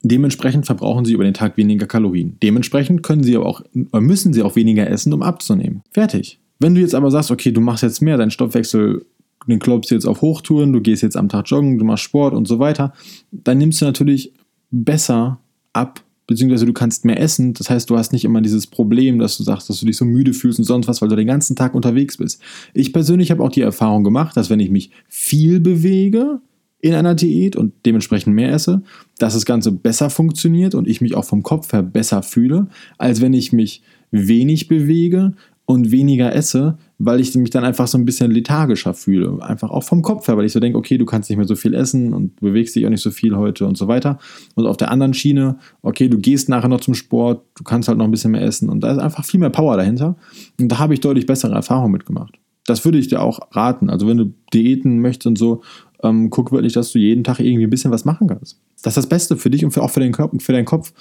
dementsprechend 0.01 0.65
verbrauchen 0.65 1.05
sie 1.05 1.13
über 1.13 1.23
den 1.23 1.35
Tag 1.35 1.57
weniger 1.57 1.85
Kalorien. 1.85 2.37
Dementsprechend 2.41 3.03
können 3.03 3.23
sie 3.23 3.35
aber 3.35 3.45
auch, 3.45 3.61
äh, 3.93 3.99
müssen 3.99 4.33
sie 4.33 4.41
auch 4.41 4.55
weniger 4.55 4.89
essen, 4.89 5.13
um 5.13 5.21
abzunehmen. 5.21 5.83
Fertig. 5.91 6.39
Wenn 6.57 6.73
du 6.73 6.81
jetzt 6.81 6.95
aber 6.95 7.11
sagst, 7.11 7.29
okay, 7.29 7.51
du 7.51 7.61
machst 7.61 7.83
jetzt 7.83 8.01
mehr, 8.01 8.17
dein 8.17 8.31
Stoffwechsel, 8.31 9.05
den 9.45 9.59
klopfst 9.59 9.91
du 9.91 9.95
jetzt 9.95 10.07
auf 10.07 10.21
Hochtouren, 10.21 10.73
du 10.73 10.81
gehst 10.81 11.03
jetzt 11.03 11.17
am 11.17 11.29
Tag 11.29 11.47
joggen, 11.47 11.77
du 11.77 11.85
machst 11.85 12.03
Sport 12.03 12.33
und 12.33 12.47
so 12.47 12.57
weiter, 12.57 12.93
dann 13.31 13.59
nimmst 13.59 13.79
du 13.79 13.85
natürlich 13.85 14.33
besser 14.71 15.39
ab, 15.73 16.03
beziehungsweise 16.27 16.65
du 16.65 16.73
kannst 16.73 17.05
mehr 17.05 17.19
essen. 17.19 17.53
Das 17.53 17.69
heißt, 17.69 17.89
du 17.89 17.97
hast 17.97 18.11
nicht 18.11 18.25
immer 18.25 18.41
dieses 18.41 18.67
Problem, 18.67 19.17
dass 19.17 19.37
du 19.37 19.43
sagst, 19.43 19.69
dass 19.69 19.79
du 19.79 19.85
dich 19.85 19.97
so 19.97 20.05
müde 20.05 20.33
fühlst 20.33 20.59
und 20.59 20.65
sonst 20.65 20.87
was, 20.87 21.01
weil 21.01 21.09
du 21.09 21.15
den 21.15 21.27
ganzen 21.27 21.55
Tag 21.55 21.73
unterwegs 21.73 22.17
bist. 22.17 22.41
Ich 22.73 22.93
persönlich 22.93 23.31
habe 23.31 23.41
auch 23.41 23.49
die 23.49 23.61
Erfahrung 23.61 24.03
gemacht, 24.03 24.35
dass 24.37 24.49
wenn 24.49 24.59
ich 24.59 24.69
mich 24.69 24.91
viel 25.07 25.59
bewege 25.59 26.41
in 26.79 26.93
einer 26.93 27.15
Diät 27.15 27.55
und 27.55 27.73
dementsprechend 27.85 28.35
mehr 28.35 28.51
esse, 28.51 28.83
dass 29.17 29.33
das 29.33 29.45
Ganze 29.45 29.71
besser 29.71 30.09
funktioniert 30.09 30.75
und 30.75 30.87
ich 30.87 31.01
mich 31.01 31.15
auch 31.15 31.25
vom 31.25 31.41
Kopf 31.41 31.73
her 31.73 31.81
besser 31.81 32.21
fühle, 32.21 32.67
als 32.97 33.21
wenn 33.21 33.33
ich 33.33 33.51
mich 33.51 33.81
wenig 34.11 34.67
bewege 34.67 35.33
und 35.67 35.91
weniger 35.91 36.33
esse, 36.33 36.77
weil 36.97 37.19
ich 37.19 37.35
mich 37.35 37.49
dann 37.49 37.65
einfach 37.65 37.89
so 37.89 37.97
ein 37.97 38.05
bisschen 38.05 38.31
lethargischer 38.31 38.93
fühle. 38.93 39.43
Einfach 39.43 39.69
auch 39.69 39.83
vom 39.83 40.01
Kopf 40.01 40.25
her, 40.29 40.37
weil 40.37 40.45
ich 40.45 40.53
so 40.53 40.61
denke, 40.61 40.77
okay, 40.77 40.97
du 40.97 41.03
kannst 41.03 41.29
nicht 41.29 41.35
mehr 41.35 41.45
so 41.45 41.57
viel 41.57 41.73
essen 41.73 42.13
und 42.13 42.39
bewegst 42.39 42.73
dich 42.73 42.85
auch 42.85 42.89
nicht 42.89 43.03
so 43.03 43.11
viel 43.11 43.35
heute 43.35 43.65
und 43.65 43.77
so 43.77 43.89
weiter. 43.89 44.17
Und 44.55 44.65
auf 44.65 44.77
der 44.77 44.91
anderen 44.91 45.13
Schiene, 45.13 45.57
okay, 45.81 46.07
du 46.07 46.19
gehst 46.19 46.47
nachher 46.47 46.69
noch 46.69 46.79
zum 46.79 46.93
Sport, 46.93 47.43
du 47.55 47.65
kannst 47.65 47.89
halt 47.89 47.97
noch 47.97 48.05
ein 48.05 48.11
bisschen 48.11 48.31
mehr 48.31 48.43
essen 48.43 48.69
und 48.69 48.79
da 48.79 48.93
ist 48.93 48.99
einfach 48.99 49.25
viel 49.25 49.41
mehr 49.41 49.49
Power 49.49 49.75
dahinter. 49.75 50.15
Und 50.57 50.69
da 50.69 50.79
habe 50.79 50.93
ich 50.93 51.01
deutlich 51.01 51.25
bessere 51.25 51.53
Erfahrungen 51.53 51.91
mitgemacht. 51.91 52.39
Das 52.65 52.85
würde 52.85 52.97
ich 52.97 53.09
dir 53.09 53.21
auch 53.21 53.39
raten. 53.51 53.89
Also 53.89 54.07
wenn 54.07 54.17
du 54.17 54.33
Diäten 54.53 55.01
möchtest 55.01 55.27
und 55.27 55.37
so, 55.37 55.63
ähm, 56.01 56.29
guck 56.29 56.53
wirklich, 56.53 56.71
dass 56.71 56.93
du 56.93 56.99
jeden 56.99 57.25
Tag 57.25 57.41
irgendwie 57.41 57.65
ein 57.65 57.69
bisschen 57.69 57.91
was 57.91 58.05
machen 58.05 58.27
kannst. 58.27 58.61
Das 58.83 58.91
ist 58.91 58.97
das 58.97 59.09
Beste 59.09 59.35
für 59.35 59.49
dich 59.49 59.65
und 59.65 59.71
für, 59.71 59.81
auch 59.81 59.89
für 59.89 59.99
deinen 59.99 60.13
Körper 60.13 60.39
für 60.39 60.53
deinen 60.53 60.65
Kopf 60.65 60.93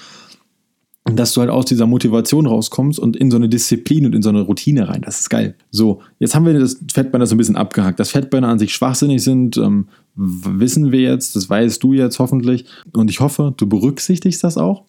dass 1.15 1.33
du 1.33 1.41
halt 1.41 1.51
aus 1.51 1.67
dieser 1.67 1.87
Motivation 1.87 2.47
rauskommst 2.47 2.99
und 2.99 3.17
in 3.17 3.31
so 3.31 3.37
eine 3.37 3.49
Disziplin 3.49 4.07
und 4.07 4.15
in 4.15 4.23
so 4.23 4.29
eine 4.29 4.41
Routine 4.41 4.89
rein. 4.89 5.03
Das 5.03 5.21
ist 5.21 5.31
geil. 5.31 5.55
So, 5.71 6.01
jetzt 6.19 6.35
haben 6.35 6.45
wir 6.47 6.59
das 6.59 6.81
Fettburner 6.93 7.27
so 7.27 7.37
ein 7.37 7.39
bisschen 7.39 7.57
abgehakt. 7.57 8.01
Dass 8.01 8.11
Fettburner 8.11 8.49
an 8.49 8.59
sich 8.59 8.75
schwachsinnig 8.75 9.23
sind, 9.23 9.57
ähm, 9.57 9.89
wissen 10.17 10.91
wir 10.91 11.01
jetzt, 11.01 11.37
das 11.37 11.49
weißt 11.49 11.83
du 11.83 11.93
jetzt 11.93 12.19
hoffentlich. 12.19 12.65
Und 12.93 13.09
ich 13.09 13.21
hoffe, 13.21 13.55
du 13.57 13.69
berücksichtigst 13.69 14.43
das 14.43 14.57
auch, 14.57 14.85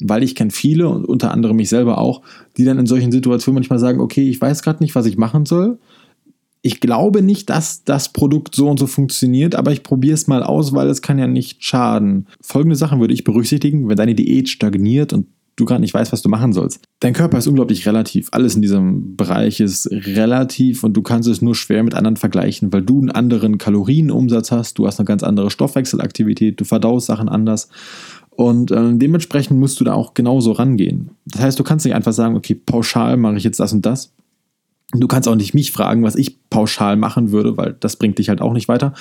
weil 0.00 0.22
ich 0.22 0.34
kenne 0.34 0.50
viele 0.50 0.88
und 0.88 1.04
unter 1.04 1.32
anderem 1.32 1.56
mich 1.56 1.68
selber 1.68 1.98
auch, 1.98 2.22
die 2.56 2.64
dann 2.64 2.78
in 2.78 2.86
solchen 2.86 3.12
Situationen 3.12 3.56
manchmal 3.56 3.78
sagen, 3.78 4.00
okay, 4.00 4.28
ich 4.28 4.40
weiß 4.40 4.62
gerade 4.62 4.82
nicht, 4.82 4.94
was 4.94 5.04
ich 5.04 5.18
machen 5.18 5.44
soll. 5.44 5.78
Ich 6.62 6.80
glaube 6.80 7.22
nicht, 7.22 7.50
dass 7.50 7.84
das 7.84 8.12
Produkt 8.12 8.54
so 8.54 8.68
und 8.68 8.78
so 8.78 8.86
funktioniert, 8.86 9.54
aber 9.54 9.72
ich 9.72 9.82
probiere 9.82 10.14
es 10.14 10.26
mal 10.26 10.42
aus, 10.42 10.72
weil 10.72 10.88
es 10.88 11.02
kann 11.02 11.18
ja 11.18 11.26
nicht 11.26 11.62
schaden. 11.62 12.26
Folgende 12.40 12.74
Sachen 12.74 13.00
würde 13.00 13.14
ich 13.14 13.22
berücksichtigen, 13.22 13.88
wenn 13.88 13.96
deine 13.96 14.14
Diät 14.14 14.48
stagniert 14.48 15.12
und 15.12 15.26
du 15.58 15.64
gerade 15.64 15.80
nicht 15.80 15.94
weißt, 15.94 16.12
was 16.12 16.22
du 16.22 16.28
machen 16.28 16.52
sollst. 16.52 16.80
Dein 17.00 17.12
Körper 17.12 17.38
ist 17.38 17.46
unglaublich 17.46 17.86
relativ. 17.86 18.28
Alles 18.32 18.54
in 18.54 18.62
diesem 18.62 19.16
Bereich 19.16 19.60
ist 19.60 19.88
relativ 19.90 20.84
und 20.84 20.94
du 20.94 21.02
kannst 21.02 21.28
es 21.28 21.42
nur 21.42 21.54
schwer 21.54 21.82
mit 21.82 21.94
anderen 21.94 22.16
vergleichen, 22.16 22.72
weil 22.72 22.82
du 22.82 23.00
einen 23.00 23.10
anderen 23.10 23.58
Kalorienumsatz 23.58 24.52
hast, 24.52 24.78
du 24.78 24.86
hast 24.86 24.98
eine 24.98 25.06
ganz 25.06 25.22
andere 25.22 25.50
Stoffwechselaktivität, 25.50 26.60
du 26.60 26.64
verdaust 26.64 27.06
Sachen 27.06 27.28
anders. 27.28 27.68
Und 28.30 28.70
äh, 28.70 28.94
dementsprechend 28.94 29.58
musst 29.58 29.80
du 29.80 29.84
da 29.84 29.94
auch 29.94 30.14
genauso 30.14 30.52
rangehen. 30.52 31.10
Das 31.26 31.42
heißt, 31.42 31.58
du 31.58 31.64
kannst 31.64 31.84
nicht 31.84 31.94
einfach 31.94 32.12
sagen, 32.12 32.36
okay, 32.36 32.54
pauschal 32.54 33.16
mache 33.16 33.36
ich 33.36 33.44
jetzt 33.44 33.58
das 33.58 33.72
und 33.72 33.84
das. 33.84 34.12
Du 34.92 35.08
kannst 35.08 35.28
auch 35.28 35.34
nicht 35.34 35.54
mich 35.54 35.72
fragen, 35.72 36.02
was 36.04 36.14
ich 36.14 36.38
pauschal 36.48 36.96
machen 36.96 37.32
würde, 37.32 37.56
weil 37.56 37.76
das 37.78 37.96
bringt 37.96 38.18
dich 38.18 38.28
halt 38.28 38.40
auch 38.40 38.52
nicht 38.54 38.68
weiter, 38.68 38.94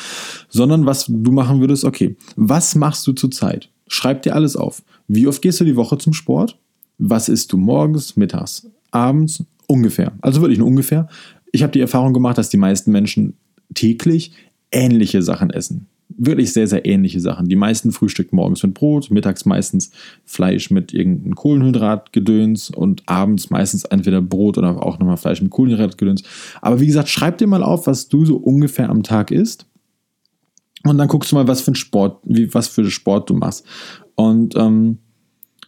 sondern 0.50 0.86
was 0.86 1.06
du 1.08 1.32
machen 1.32 1.62
würdest, 1.62 1.86
okay, 1.86 2.18
was 2.36 2.76
machst 2.76 3.06
du 3.08 3.14
zurzeit? 3.14 3.70
Schreib 3.88 4.22
dir 4.24 4.36
alles 4.36 4.56
auf. 4.56 4.84
Wie 5.08 5.27
oft 5.27 5.41
gehst 5.41 5.60
du 5.60 5.65
die 5.65 5.75
Woche 5.75 5.98
zum 5.98 6.13
Sport? 6.13 6.58
Was 6.98 7.29
isst 7.29 7.51
du 7.53 7.58
morgens, 7.58 8.15
mittags, 8.15 8.67
abends? 8.91 9.44
Ungefähr. 9.67 10.13
Also 10.22 10.41
wirklich 10.41 10.60
nur 10.60 10.67
ungefähr. 10.67 11.08
Ich 11.51 11.63
habe 11.63 11.74
die 11.74 11.82
Erfahrung 11.82 12.13
gemacht, 12.13 12.38
dass 12.38 12.50
die 12.50 12.58
meisten 12.58 12.91
Menschen 12.91 13.34
täglich 13.74 14.32
ähnliche 14.72 15.22
Sachen 15.22 15.50
essen 15.50 15.88
wirklich 16.17 16.53
sehr, 16.53 16.67
sehr 16.67 16.86
ähnliche 16.86 17.20
Sachen. 17.20 17.48
Die 17.48 17.56
meisten 17.56 17.91
frühstücken 17.91 18.36
morgens 18.36 18.63
mit 18.63 18.74
Brot, 18.74 19.12
mittags 19.12 19.46
meistens 19.46 19.91
Fleisch 20.25 20.72
mit 20.72 20.94
irgendeinem 20.94 21.36
Kohlenhydratgedöns 21.36 22.72
und 22.72 23.03
abends 23.06 23.50
meistens 23.50 23.86
entweder 23.86 24.22
Brot 24.22 24.58
oder 24.58 24.84
auch 24.84 25.00
nochmal 25.00 25.17
Fleisch 25.17 25.41
mit 25.41 25.51
Kohlenhydratgedöns. 25.51 26.24
Aber 26.62 26.79
wie 26.79 26.88
gesagt, 26.88 27.10
schreib 27.10 27.38
dir 27.38 27.48
mal 27.48 27.63
auf, 27.63 27.88
was 27.88 28.08
du 28.08 28.25
so 28.25 28.38
ungefähr 28.38 28.89
am 28.89 29.03
Tag 29.03 29.32
isst. 29.32 29.65
Und 30.84 30.98
dann 30.98 31.07
guckst 31.07 31.31
du 31.31 31.36
mal, 31.36 31.48
was 31.48 31.62
für 31.62 31.72
ein 31.72 31.75
Sport, 31.75 32.22
wie, 32.24 32.53
was 32.53 32.67
für 32.67 32.89
Sport 32.89 33.29
du 33.29 33.34
machst. 33.34 33.65
Und 34.15 34.55
ähm, 34.55 35.00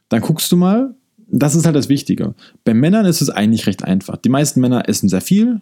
dann 0.09 0.21
guckst 0.21 0.51
du 0.51 0.57
mal, 0.57 0.95
das 1.27 1.55
ist 1.55 1.65
halt 1.65 1.75
das 1.75 1.89
Wichtige. 1.89 2.33
Bei 2.63 2.73
Männern 2.73 3.05
ist 3.05 3.21
es 3.21 3.29
eigentlich 3.29 3.67
recht 3.67 3.83
einfach. 3.83 4.17
Die 4.17 4.29
meisten 4.29 4.61
Männer 4.61 4.87
essen 4.89 5.09
sehr 5.09 5.21
viel, 5.21 5.61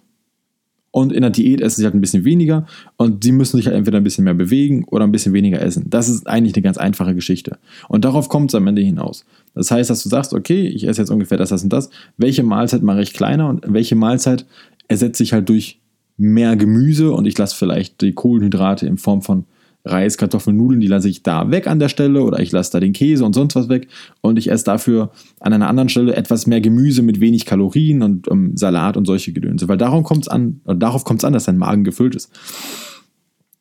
und 0.98 1.14
in 1.14 1.22
der 1.22 1.30
Diät 1.30 1.62
essen 1.62 1.82
sie 1.82 1.86
halt 1.86 1.94
ein 1.94 2.02
bisschen 2.02 2.26
weniger 2.26 2.66
und 2.96 3.24
sie 3.24 3.32
müssen 3.32 3.58
sich 3.58 3.68
halt 3.68 3.76
entweder 3.76 4.00
ein 4.00 4.04
bisschen 4.04 4.24
mehr 4.24 4.34
bewegen 4.34 4.84
oder 4.86 5.04
ein 5.04 5.12
bisschen 5.12 5.32
weniger 5.32 5.62
essen. 5.62 5.86
Das 5.90 6.10
ist 6.10 6.26
eigentlich 6.28 6.56
eine 6.56 6.64
ganz 6.64 6.78
einfache 6.78 7.14
Geschichte. 7.14 7.60
Und 7.88 8.04
darauf 8.04 8.30
kommt 8.30 8.50
es 8.50 8.56
am 8.56 8.66
Ende 8.66 8.82
hinaus. 8.82 9.24
Das 9.54 9.70
heißt, 9.70 9.92
dass 9.92 10.02
du 10.02 10.10
sagst, 10.10 10.34
okay, 10.34 10.68
ich 10.68 10.88
esse 10.88 11.02
jetzt 11.02 11.12
ungefähr 11.12 11.38
das, 11.38 11.50
das 11.50 11.62
und 11.62 11.72
das. 11.72 11.92
Welche 12.18 12.42
Mahlzeit 12.42 12.82
mache 12.82 13.02
ich 13.02 13.14
kleiner 13.14 13.48
und 13.48 13.64
welche 13.68 13.96
Mahlzeit 13.96 14.48
ersetze 14.88 15.22
ich 15.22 15.34
halt 15.34 15.48
durch 15.50 15.80
mehr 16.18 16.56
Gemüse 16.56 17.12
und 17.12 17.26
ich 17.26 17.38
lasse 17.38 17.56
vielleicht 17.56 18.02
die 18.02 18.14
Kohlenhydrate 18.14 18.88
in 18.88 18.98
Form 18.98 19.22
von 19.22 19.46
Reis, 19.86 20.18
Kartoffeln, 20.18 20.58
Nudeln, 20.58 20.82
die 20.82 20.88
lasse 20.88 21.08
ich 21.08 21.24
da 21.24 21.50
weg 21.50 21.68
an 21.68 21.80
der 21.80 21.90
Stelle 21.90 22.22
oder 22.22 22.40
ich 22.40 22.52
lasse 22.52 22.72
da 22.74 22.80
den 22.80 22.94
Käse 22.94 23.24
und 23.24 23.34
sonst 23.34 23.56
was 23.56 23.70
weg 23.70 23.88
und 24.22 24.38
ich 24.38 24.52
esse 24.52 24.66
dafür 24.66 25.12
an 25.40 25.54
einer 25.54 25.70
anderen 25.70 25.90
Stelle 25.90 26.16
etwas 26.16 26.48
mehr 26.48 26.62
Gemüse 26.62 27.02
mit 27.02 27.20
wenig 27.20 27.46
Kalorien 27.46 28.02
und 28.02 28.28
um, 28.28 28.58
Salat 28.58 28.98
und 28.98 29.06
solche 29.06 29.32
Gedönse, 29.32 29.68
weil 29.68 29.78
darum 29.78 30.04
kommt's 30.04 30.28
an, 30.28 30.62
darauf 30.66 31.04
kommt 31.04 31.22
es 31.22 31.26
an, 31.26 31.34
dass 31.34 31.46
dein 31.46 31.58
Magen 31.58 31.84
gefüllt 31.84 32.16
ist. 32.16 32.32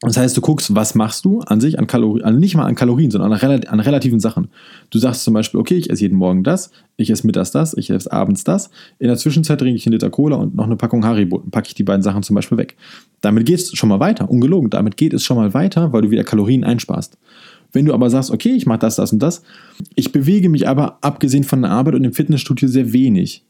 Das 0.01 0.19
heißt, 0.19 0.37
du 0.37 0.43
guckst, 0.43 0.75
was 0.75 0.95
machst 0.95 1.25
du 1.25 1.41
an 1.41 1.59
sich 1.59 1.79
an 1.79 1.87
Kalorien, 1.87 2.23
also 2.27 2.39
nicht 2.39 2.55
mal 2.55 2.67
an 2.67 2.75
Kalorien, 2.75 3.11
sondern 3.11 3.33
an, 3.33 3.65
an, 3.65 3.81
relativen 3.81 4.21
Sachen. 4.21 4.49
Du 4.91 4.99
sagst 4.99 5.25
zum 5.25 5.33
Beispiel, 5.33 5.59
okay, 5.59 5.77
ich 5.77 5.89
esse 5.89 6.03
jeden 6.03 6.19
Morgen 6.19 6.45
das, 6.45 6.71
ich 6.99 7.09
esse 7.09 7.27
mittags 7.27 7.51
das, 7.51 7.73
ich 7.73 7.89
esse 7.89 8.13
abends 8.13 8.45
das. 8.45 8.69
In 8.99 9.09
der 9.09 9.17
Zwischenzeit 9.17 9.59
trinke 9.59 9.77
ich 9.77 9.87
einen 9.87 9.95
Liter 9.95 10.11
Cola 10.11 10.37
und 10.37 10.55
noch 10.55 10.67
eine 10.67 10.77
Packung 10.77 11.07
Haribo. 11.07 11.39
Dann 11.39 11.51
packe 11.51 11.69
ich 11.69 11.75
die 11.75 11.83
beiden 11.83 12.03
Sachen 12.03 12.23
zum 12.23 12.37
Beispiel 12.37 12.59
weg. 12.59 12.77
Damit 13.23 13.47
geht 13.47 13.59
es 13.59 13.73
schon 13.73 13.89
mal 13.89 13.99
weiter, 13.99 14.29
ungelogen. 14.29 14.69
Damit 14.69 14.99
geht 14.99 15.15
es 15.15 15.25
schon 15.25 15.39
mal 15.39 15.55
weiter, 15.55 15.95
weil 15.95 16.03
du 16.03 16.11
wieder 16.11 16.25
Kalorien 16.25 16.63
einsparst. 16.63 17.17
Wenn 17.73 17.87
du 17.87 17.95
aber 17.95 18.11
sagst, 18.11 18.31
okay, 18.31 18.51
ich 18.51 18.67
mache 18.67 18.81
das, 18.81 18.97
das 18.97 19.15
und 19.15 19.21
das, 19.21 19.43
ich 19.95 20.13
bewege 20.13 20.51
mich 20.51 20.69
aber 20.69 20.99
abgesehen 21.01 21.45
von 21.45 21.63
der 21.63 21.71
Arbeit 21.71 21.95
und 21.95 22.05
im 22.05 22.13
Fitnessstudio 22.13 22.69
sehr 22.69 22.93
wenig. 22.93 23.47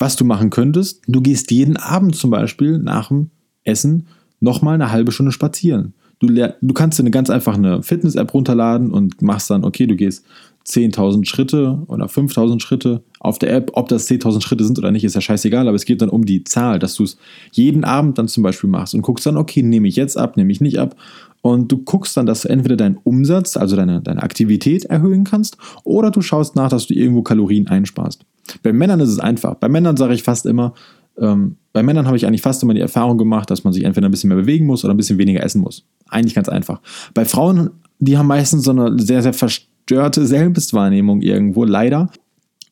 Was 0.00 0.16
du 0.16 0.24
machen 0.24 0.50
könntest, 0.50 1.02
du 1.06 1.20
gehst 1.20 1.52
jeden 1.52 1.76
Abend 1.76 2.16
zum 2.16 2.30
Beispiel 2.30 2.78
nach 2.78 3.08
dem 3.08 3.30
Essen 3.62 4.08
nochmal 4.44 4.74
eine 4.74 4.92
halbe 4.92 5.10
Stunde 5.10 5.32
spazieren. 5.32 5.94
Du, 6.20 6.28
du 6.28 6.74
kannst 6.74 6.98
dir 6.98 7.02
eine 7.02 7.10
ganz 7.10 7.28
einfach 7.28 7.54
eine 7.54 7.82
Fitness-App 7.82 8.32
runterladen 8.32 8.92
und 8.92 9.20
machst 9.20 9.50
dann, 9.50 9.64
okay, 9.64 9.86
du 9.86 9.96
gehst 9.96 10.24
10.000 10.66 11.26
Schritte 11.26 11.82
oder 11.88 12.06
5.000 12.06 12.60
Schritte 12.60 13.02
auf 13.20 13.38
der 13.38 13.52
App. 13.52 13.72
Ob 13.74 13.88
das 13.88 14.08
10.000 14.08 14.40
Schritte 14.40 14.64
sind 14.64 14.78
oder 14.78 14.90
nicht, 14.90 15.04
ist 15.04 15.14
ja 15.14 15.20
scheißegal, 15.20 15.66
aber 15.68 15.74
es 15.74 15.84
geht 15.84 16.00
dann 16.00 16.08
um 16.08 16.24
die 16.24 16.44
Zahl, 16.44 16.78
dass 16.78 16.94
du 16.94 17.04
es 17.04 17.18
jeden 17.52 17.84
Abend 17.84 18.16
dann 18.18 18.28
zum 18.28 18.42
Beispiel 18.42 18.70
machst 18.70 18.94
und 18.94 19.02
guckst 19.02 19.26
dann, 19.26 19.36
okay, 19.36 19.62
nehme 19.62 19.88
ich 19.88 19.96
jetzt 19.96 20.16
ab, 20.16 20.36
nehme 20.36 20.52
ich 20.52 20.60
nicht 20.60 20.78
ab. 20.78 20.96
Und 21.42 21.70
du 21.70 21.78
guckst 21.78 22.16
dann, 22.16 22.24
dass 22.24 22.42
du 22.42 22.48
entweder 22.48 22.76
deinen 22.76 22.96
Umsatz, 23.04 23.58
also 23.58 23.76
deine, 23.76 24.00
deine 24.00 24.22
Aktivität 24.22 24.86
erhöhen 24.86 25.24
kannst, 25.24 25.58
oder 25.82 26.10
du 26.10 26.22
schaust 26.22 26.56
nach, 26.56 26.70
dass 26.70 26.86
du 26.86 26.94
irgendwo 26.94 27.22
Kalorien 27.22 27.66
einsparst. 27.66 28.24
Bei 28.62 28.72
Männern 28.72 29.00
ist 29.00 29.10
es 29.10 29.18
einfach. 29.18 29.54
Bei 29.56 29.68
Männern 29.68 29.98
sage 29.98 30.14
ich 30.14 30.22
fast 30.22 30.46
immer, 30.46 30.72
ähm, 31.18 31.56
bei 31.72 31.82
Männern 31.82 32.06
habe 32.06 32.16
ich 32.16 32.26
eigentlich 32.26 32.42
fast 32.42 32.62
immer 32.62 32.74
die 32.74 32.80
Erfahrung 32.80 33.18
gemacht, 33.18 33.50
dass 33.50 33.64
man 33.64 33.72
sich 33.72 33.84
entweder 33.84 34.08
ein 34.08 34.10
bisschen 34.10 34.28
mehr 34.28 34.38
bewegen 34.38 34.66
muss 34.66 34.84
oder 34.84 34.94
ein 34.94 34.96
bisschen 34.96 35.18
weniger 35.18 35.42
essen 35.42 35.60
muss. 35.60 35.84
Eigentlich 36.08 36.34
ganz 36.34 36.48
einfach. 36.48 36.80
Bei 37.14 37.24
Frauen, 37.24 37.70
die 37.98 38.16
haben 38.16 38.26
meistens 38.26 38.64
so 38.64 38.70
eine 38.70 38.98
sehr, 38.98 39.22
sehr 39.22 39.32
verstörte 39.32 40.26
Selbstwahrnehmung 40.26 41.20
irgendwo, 41.20 41.64
leider. 41.64 42.10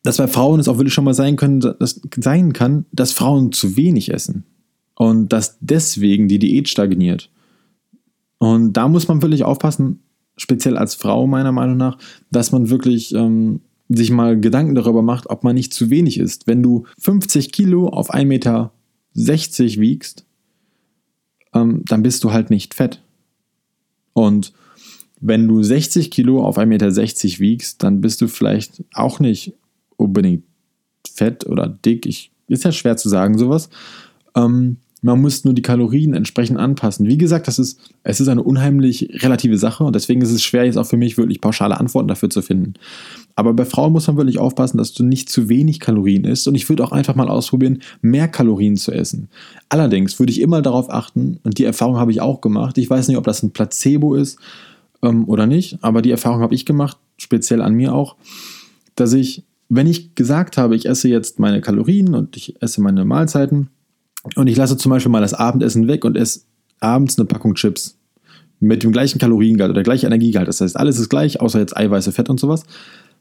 Dass 0.04 0.16
bei 0.16 0.28
Frauen 0.28 0.60
es 0.60 0.68
auch 0.68 0.78
wirklich 0.78 0.94
schon 0.94 1.04
mal 1.04 1.14
sein, 1.14 1.36
können, 1.36 1.60
dass, 1.60 2.00
sein 2.16 2.52
kann, 2.52 2.86
dass 2.92 3.12
Frauen 3.12 3.52
zu 3.52 3.76
wenig 3.76 4.12
essen. 4.12 4.44
Und 4.94 5.32
dass 5.32 5.58
deswegen 5.60 6.28
die 6.28 6.38
Diät 6.38 6.68
stagniert. 6.68 7.30
Und 8.38 8.72
da 8.74 8.88
muss 8.88 9.08
man 9.08 9.22
wirklich 9.22 9.44
aufpassen, 9.44 10.00
speziell 10.36 10.76
als 10.76 10.94
Frau 10.94 11.26
meiner 11.26 11.52
Meinung 11.52 11.76
nach, 11.76 11.98
dass 12.30 12.52
man 12.52 12.70
wirklich 12.70 13.14
ähm, 13.14 13.60
sich 13.88 14.10
mal 14.10 14.38
Gedanken 14.40 14.74
darüber 14.74 15.02
macht, 15.02 15.28
ob 15.28 15.44
man 15.44 15.54
nicht 15.54 15.74
zu 15.74 15.90
wenig 15.90 16.18
ist. 16.18 16.46
Wenn 16.46 16.62
du 16.62 16.84
50 16.98 17.52
Kilo 17.52 17.88
auf 17.88 18.12
1,60 18.12 18.24
Meter 18.26 18.72
wiegst, 19.14 20.24
ähm, 21.54 21.82
dann 21.84 22.02
bist 22.02 22.24
du 22.24 22.32
halt 22.32 22.50
nicht 22.50 22.74
fett. 22.74 23.02
Und 24.12 24.52
wenn 25.20 25.46
du 25.46 25.62
60 25.62 26.10
Kilo 26.10 26.44
auf 26.44 26.58
1,60 26.58 26.66
Meter 26.66 26.90
wiegst, 27.40 27.82
dann 27.82 28.00
bist 28.00 28.20
du 28.20 28.28
vielleicht 28.28 28.82
auch 28.94 29.20
nicht 29.20 29.54
unbedingt 29.96 30.44
fett 31.08 31.46
oder 31.46 31.68
dick. 31.68 32.06
Ich, 32.06 32.32
ist 32.48 32.64
ja 32.64 32.72
schwer 32.72 32.96
zu 32.96 33.08
sagen, 33.08 33.38
sowas. 33.38 33.68
Ähm, 34.34 34.78
man 35.02 35.20
muss 35.20 35.44
nur 35.44 35.52
die 35.52 35.62
Kalorien 35.62 36.14
entsprechend 36.14 36.58
anpassen. 36.58 37.08
Wie 37.08 37.18
gesagt, 37.18 37.48
das 37.48 37.58
ist, 37.58 37.80
es 38.04 38.20
ist 38.20 38.28
eine 38.28 38.42
unheimlich 38.42 39.10
relative 39.22 39.58
Sache 39.58 39.82
und 39.82 39.96
deswegen 39.96 40.22
ist 40.22 40.30
es 40.30 40.42
schwer, 40.42 40.64
jetzt 40.64 40.78
auch 40.78 40.86
für 40.86 40.96
mich 40.96 41.18
wirklich 41.18 41.40
pauschale 41.40 41.78
Antworten 41.78 42.06
dafür 42.06 42.30
zu 42.30 42.40
finden. 42.40 42.74
Aber 43.34 43.52
bei 43.52 43.64
Frauen 43.64 43.92
muss 43.92 44.06
man 44.06 44.16
wirklich 44.16 44.38
aufpassen, 44.38 44.78
dass 44.78 44.92
du 44.92 45.02
nicht 45.02 45.28
zu 45.28 45.48
wenig 45.48 45.80
Kalorien 45.80 46.24
isst 46.24 46.46
und 46.46 46.54
ich 46.54 46.68
würde 46.68 46.84
auch 46.84 46.92
einfach 46.92 47.16
mal 47.16 47.28
ausprobieren, 47.28 47.82
mehr 48.00 48.28
Kalorien 48.28 48.76
zu 48.76 48.92
essen. 48.92 49.28
Allerdings 49.68 50.20
würde 50.20 50.30
ich 50.30 50.40
immer 50.40 50.62
darauf 50.62 50.88
achten, 50.88 51.40
und 51.42 51.58
die 51.58 51.64
Erfahrung 51.64 51.96
habe 51.96 52.12
ich 52.12 52.20
auch 52.20 52.40
gemacht, 52.40 52.78
ich 52.78 52.88
weiß 52.88 53.08
nicht, 53.08 53.16
ob 53.16 53.24
das 53.24 53.42
ein 53.42 53.50
Placebo 53.50 54.14
ist 54.14 54.38
ähm, 55.02 55.28
oder 55.28 55.46
nicht, 55.46 55.78
aber 55.82 56.00
die 56.00 56.12
Erfahrung 56.12 56.40
habe 56.40 56.54
ich 56.54 56.64
gemacht, 56.64 56.96
speziell 57.16 57.60
an 57.60 57.74
mir 57.74 57.92
auch, 57.92 58.14
dass 58.94 59.12
ich, 59.14 59.42
wenn 59.68 59.88
ich 59.88 60.14
gesagt 60.14 60.58
habe, 60.58 60.76
ich 60.76 60.86
esse 60.86 61.08
jetzt 61.08 61.40
meine 61.40 61.60
Kalorien 61.60 62.14
und 62.14 62.36
ich 62.36 62.62
esse 62.62 62.80
meine 62.80 63.04
Mahlzeiten, 63.04 63.68
und 64.36 64.46
ich 64.46 64.56
lasse 64.56 64.76
zum 64.76 64.90
Beispiel 64.90 65.10
mal 65.10 65.20
das 65.20 65.34
Abendessen 65.34 65.88
weg 65.88 66.04
und 66.04 66.16
esse 66.16 66.40
abends 66.80 67.18
eine 67.18 67.26
Packung 67.26 67.54
Chips 67.54 67.96
mit 68.60 68.82
dem 68.82 68.92
gleichen 68.92 69.18
Kaloriengehalt 69.18 69.70
oder 69.70 69.82
gleichen 69.82 70.06
Energiegehalt. 70.06 70.48
Das 70.48 70.60
heißt, 70.60 70.76
alles 70.76 70.98
ist 70.98 71.08
gleich, 71.08 71.40
außer 71.40 71.58
jetzt 71.58 71.76
Eiweiße, 71.76 72.12
Fett 72.12 72.30
und 72.30 72.38
sowas. 72.38 72.64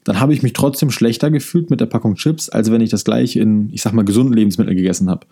Dann 0.03 0.19
habe 0.19 0.33
ich 0.33 0.41
mich 0.41 0.53
trotzdem 0.53 0.89
schlechter 0.89 1.29
gefühlt 1.29 1.69
mit 1.69 1.79
der 1.79 1.85
Packung 1.85 2.15
Chips, 2.15 2.49
als 2.49 2.71
wenn 2.71 2.81
ich 2.81 2.89
das 2.89 3.03
gleich 3.03 3.35
in, 3.35 3.69
ich 3.71 3.81
sag 3.81 3.93
mal, 3.93 4.05
gesunden 4.05 4.33
Lebensmitteln 4.33 4.77
gegessen 4.77 5.09
habe 5.09 5.27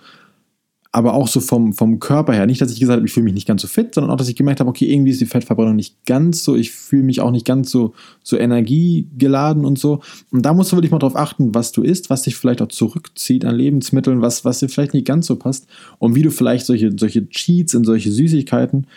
aber 0.92 1.14
auch 1.14 1.28
so 1.28 1.40
vom, 1.40 1.74
vom 1.74 2.00
Körper 2.00 2.34
her. 2.34 2.48
Nicht, 2.48 2.62
dass 2.62 2.72
ich 2.72 2.80
gesagt 2.80 2.98
habe, 2.98 3.06
ich 3.06 3.14
fühle 3.14 3.26
mich 3.26 3.36
nicht 3.36 3.48
ganz 3.48 3.62
so 3.62 3.68
fit, 3.68 3.94
sondern 3.94 4.12
auch, 4.12 4.18
dass 4.18 4.28
ich 4.28 4.36
gemerkt 4.36 4.60
habe, 4.60 4.70
okay, 4.70 4.92
irgendwie 4.92 5.12
ist 5.12 5.22
die 5.22 5.28
Fettverbrennung 5.28 5.76
nicht 5.76 6.04
ganz 6.06 6.44
so, 6.44 6.56
ich 6.56 6.72
fühle 6.72 7.04
mich 7.04 7.22
auch 7.22 7.30
nicht 7.30 7.46
ganz 7.46 7.70
so, 7.70 7.94
so 8.24 8.38
energiegeladen 8.38 9.66
und 9.66 9.78
so. 9.78 10.02
Und 10.32 10.44
da 10.44 10.54
musst 10.54 10.72
du 10.72 10.78
wirklich 10.78 10.92
mal 10.92 10.98
drauf 10.98 11.16
achten, 11.16 11.54
was 11.54 11.72
du 11.72 11.84
isst, 11.84 12.10
was 12.10 12.24
dich 12.24 12.36
vielleicht 12.36 12.62
auch 12.62 12.70
zurückzieht 12.70 13.46
an 13.46 13.56
Lebensmitteln, 13.56 14.22
was, 14.22 14.46
was 14.46 14.60
dir 14.60 14.70
vielleicht 14.70 14.96
nicht 14.96 15.06
ganz 15.06 15.28
so 15.28 15.36
passt 15.36 15.68
und 16.00 16.16
wie 16.16 16.24
du 16.24 16.32
vielleicht 16.32 16.66
solche, 16.66 16.92
solche 16.98 17.30
Cheats 17.30 17.76
in 17.76 17.84
solche 17.84 18.12
Süßigkeiten 18.12 18.88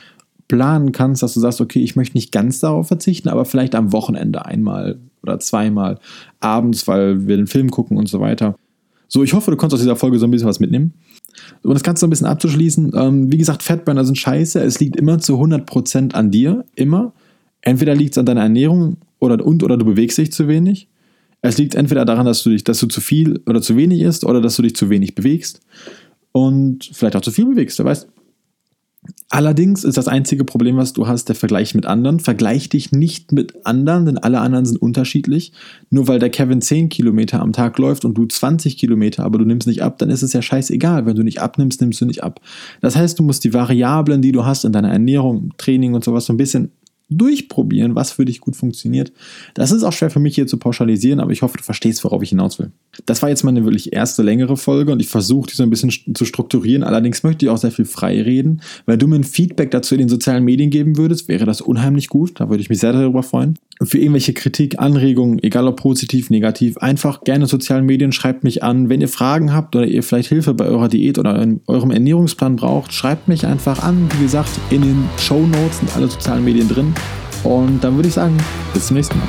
planen 0.49 0.93
kannst, 0.93 1.23
dass 1.23 1.35
du 1.35 1.41
sagst, 1.41 1.61
okay, 1.61 1.81
ich 1.81 1.95
möchte 1.97 2.17
nicht 2.17 2.33
ganz 2.33 2.59
darauf 2.61 2.89
verzichten, 2.89 3.29
aber 3.29 3.45
vielleicht 3.45 3.75
am 3.75 3.93
Wochenende 3.93 4.47
einmal 4.47 4.99
oder 5.23 5.39
zweimal 5.41 5.99
abends, 6.41 6.89
weil 6.89 7.27
wir 7.27 7.37
den 7.37 7.47
Film 7.47 7.71
gucken 7.71 7.99
und 7.99 8.09
so 8.09 8.21
weiter. 8.21 8.57
So, 9.09 9.23
ich 9.23 9.35
hoffe, 9.35 9.51
du 9.51 9.59
konntest 9.59 9.75
aus 9.75 9.85
dieser 9.85 9.97
Folge 9.97 10.19
so 10.19 10.27
ein 10.27 10.31
bisschen 10.31 10.49
was 10.49 10.59
mitnehmen. 10.59 10.95
Um 11.63 11.73
das 11.73 11.83
Ganze 11.83 12.01
so 12.01 12.07
ein 12.07 12.11
bisschen 12.11 12.27
abzuschließen, 12.27 12.93
ähm, 12.95 13.33
wie 13.33 13.39
gesagt, 13.39 13.63
Fettburner 13.63 14.05
sind 14.05 14.19
scheiße. 14.19 14.61
Es 14.61 14.81
liegt 14.81 14.97
immer 14.97 15.19
zu 15.19 15.35
100% 15.35 16.15
an 16.15 16.31
dir. 16.31 16.65
Immer. 16.75 17.13
Entweder 17.61 17.95
liegt 17.95 18.13
es 18.13 18.19
an 18.19 18.27
deiner 18.27 18.43
Ernährung 18.43 18.97
oder, 19.19 19.45
und 19.45 19.63
oder 19.63 19.77
du 19.77 19.85
bewegst 19.85 20.19
dich 20.19 20.33
zu 20.33 20.49
wenig. 20.49 20.89
Es 21.41 21.59
liegt 21.59 21.75
entweder 21.75 22.05
daran, 22.05 22.27
dass 22.27 22.43
du, 22.43 22.51
dich, 22.51 22.65
dass 22.65 22.79
du 22.79 22.87
zu 22.87 23.01
viel 23.01 23.41
oder 23.47 23.61
zu 23.61 23.77
wenig 23.77 24.01
isst 24.01 24.25
oder 24.25 24.41
dass 24.41 24.57
du 24.57 24.63
dich 24.63 24.77
zu 24.77 24.91
wenig 24.91 25.15
bewegst. 25.15 25.61
Und 26.33 26.91
vielleicht 26.93 27.17
auch 27.17 27.21
zu 27.21 27.31
viel 27.31 27.47
bewegst, 27.47 27.79
wer 27.79 27.87
weiß. 27.87 28.07
Allerdings 29.31 29.83
ist 29.83 29.97
das 29.97 30.09
einzige 30.09 30.45
Problem, 30.45 30.77
was 30.77 30.93
du 30.93 31.09
hast, 31.09 31.29
der 31.29 31.35
Vergleich 31.35 31.75
mit 31.75 31.87
anderen. 31.87 32.21
Vergleich 32.21 32.69
dich 32.69 32.93
nicht 32.93 33.33
mit 33.33 33.67
anderen, 33.67 34.07
denn 34.07 34.19
alle 34.19 34.41
anderen 34.41 34.65
sind 34.65 34.81
unterschiedlich. 34.81 35.53
Nur 35.91 36.07
weil 36.07 36.19
der 36.19 36.31
Kevin 36.31 36.61
10 36.61 36.89
Kilometer 36.89 37.41
am 37.41 37.53
Tag 37.53 37.79
läuft 37.79 38.05
und 38.05 38.15
du 38.15 38.27
20 38.27 38.77
Kilometer, 38.77 39.25
aber 39.25 39.39
du 39.39 39.45
nimmst 39.45 39.67
nicht 39.67 39.83
ab, 39.83 39.99
dann 39.99 40.11
ist 40.11 40.23
es 40.23 40.35
ja 40.35 40.43
scheißegal. 40.43 41.07
Wenn 41.07 41.17
du 41.17 41.23
nicht 41.25 41.41
abnimmst, 41.41 41.81
nimmst 41.81 42.01
du 42.01 42.05
nicht 42.05 42.23
ab. 42.23 42.41
Das 42.81 42.95
heißt, 42.95 43.19
du 43.19 43.23
musst 43.25 43.43
die 43.43 43.55
Variablen, 43.55 44.23
die 44.23 44.33
du 44.33 44.45
hast 44.45 44.65
in 44.65 44.73
deiner 44.73 44.93
Ernährung, 44.93 45.53
Training 45.57 45.95
und 45.95 46.05
sowas 46.05 46.27
so 46.27 46.33
ein 46.33 46.37
bisschen 46.37 46.71
durchprobieren, 47.17 47.95
was 47.95 48.13
für 48.13 48.25
dich 48.25 48.41
gut 48.41 48.57
funktioniert. 48.57 49.13
Das 49.55 49.73
ist 49.73 49.83
auch 49.83 49.93
schwer 49.93 50.11
für 50.11 50.21
mich 50.21 50.35
hier 50.35 50.47
zu 50.47 50.57
pauschalisieren, 50.57 51.21
aber 51.21 51.33
ich 51.33 51.43
hoffe, 51.43 51.59
du 51.59 51.65
verstehst, 51.65 52.03
worauf 52.05 52.23
ich 52.23 52.31
hinaus 52.31 52.59
will. 52.59 52.71
Das 53.07 53.23
war 53.23 53.29
jetzt 53.29 53.43
meine 53.43 53.65
wirklich 53.65 53.93
erste 53.93 54.23
längere 54.23 54.57
Folge 54.57 54.93
und 54.93 55.01
ich 55.01 55.09
versuche, 55.09 55.49
die 55.51 55.57
so 55.57 55.63
ein 55.63 55.71
bisschen 55.71 55.93
zu 56.15 56.25
strukturieren. 56.25 56.83
Allerdings 56.83 57.23
möchte 57.23 57.47
ich 57.47 57.51
auch 57.51 57.59
sehr 57.59 57.71
viel 57.71 57.85
frei 57.85 58.21
reden. 58.23 58.61
Wenn 58.87 58.99
du 58.99 59.07
mir 59.07 59.17
ein 59.17 59.25
Feedback 59.25 59.71
dazu 59.71 59.95
in 59.95 60.01
den 60.01 60.09
sozialen 60.09 60.45
Medien 60.45 60.71
geben 60.71 60.97
würdest, 60.97 61.29
wäre 61.29 61.45
das 61.45 61.61
unheimlich 61.61 62.09
gut. 62.09 62.41
Da 62.41 62.49
würde 62.49 62.63
ich 62.63 62.69
mich 62.69 62.81
sehr 62.81 62.93
darüber 62.93 63.23
freuen. 63.23 63.59
Für 63.83 63.99
irgendwelche 63.99 64.33
Kritik, 64.33 64.79
Anregungen, 64.79 65.43
egal 65.43 65.67
ob 65.67 65.77
positiv, 65.77 66.31
negativ, 66.31 66.79
einfach 66.79 67.25
gerne 67.25 67.47
sozialen 67.47 67.87
Medien, 67.87 68.13
schreibt 68.13 68.45
mich 68.45 68.63
an. 68.63 68.89
Wenn 68.89 69.01
ihr 69.01 69.09
Fragen 69.09 69.53
habt 69.53 69.75
oder 69.75 69.87
ihr 69.87 70.03
vielleicht 70.03 70.29
Hilfe 70.29 70.55
bei 70.55 70.67
eurer 70.67 70.89
Diät 70.89 71.19
oder 71.19 71.41
in 71.43 71.61
eurem 71.67 71.91
Ernährungsplan 71.91 72.57
braucht, 72.57 72.93
schreibt 72.93 73.29
mich 73.29 73.47
einfach 73.47 73.83
an. 73.83 74.09
Wie 74.19 74.23
gesagt, 74.23 74.51
in 74.71 74.83
den 74.83 75.05
Show 75.19 75.41
Notes 75.41 75.79
sind 75.79 75.97
alle 75.97 76.09
sozialen 76.09 76.45
Medien 76.45 76.69
drin. 76.69 76.95
Und 77.45 77.83
dann 77.83 77.97
würde 77.97 78.09
ich 78.09 78.15
sagen, 78.15 78.37
bis 78.73 78.87
zum 78.87 78.97
nächsten 78.97 79.19
Mal. 79.19 79.29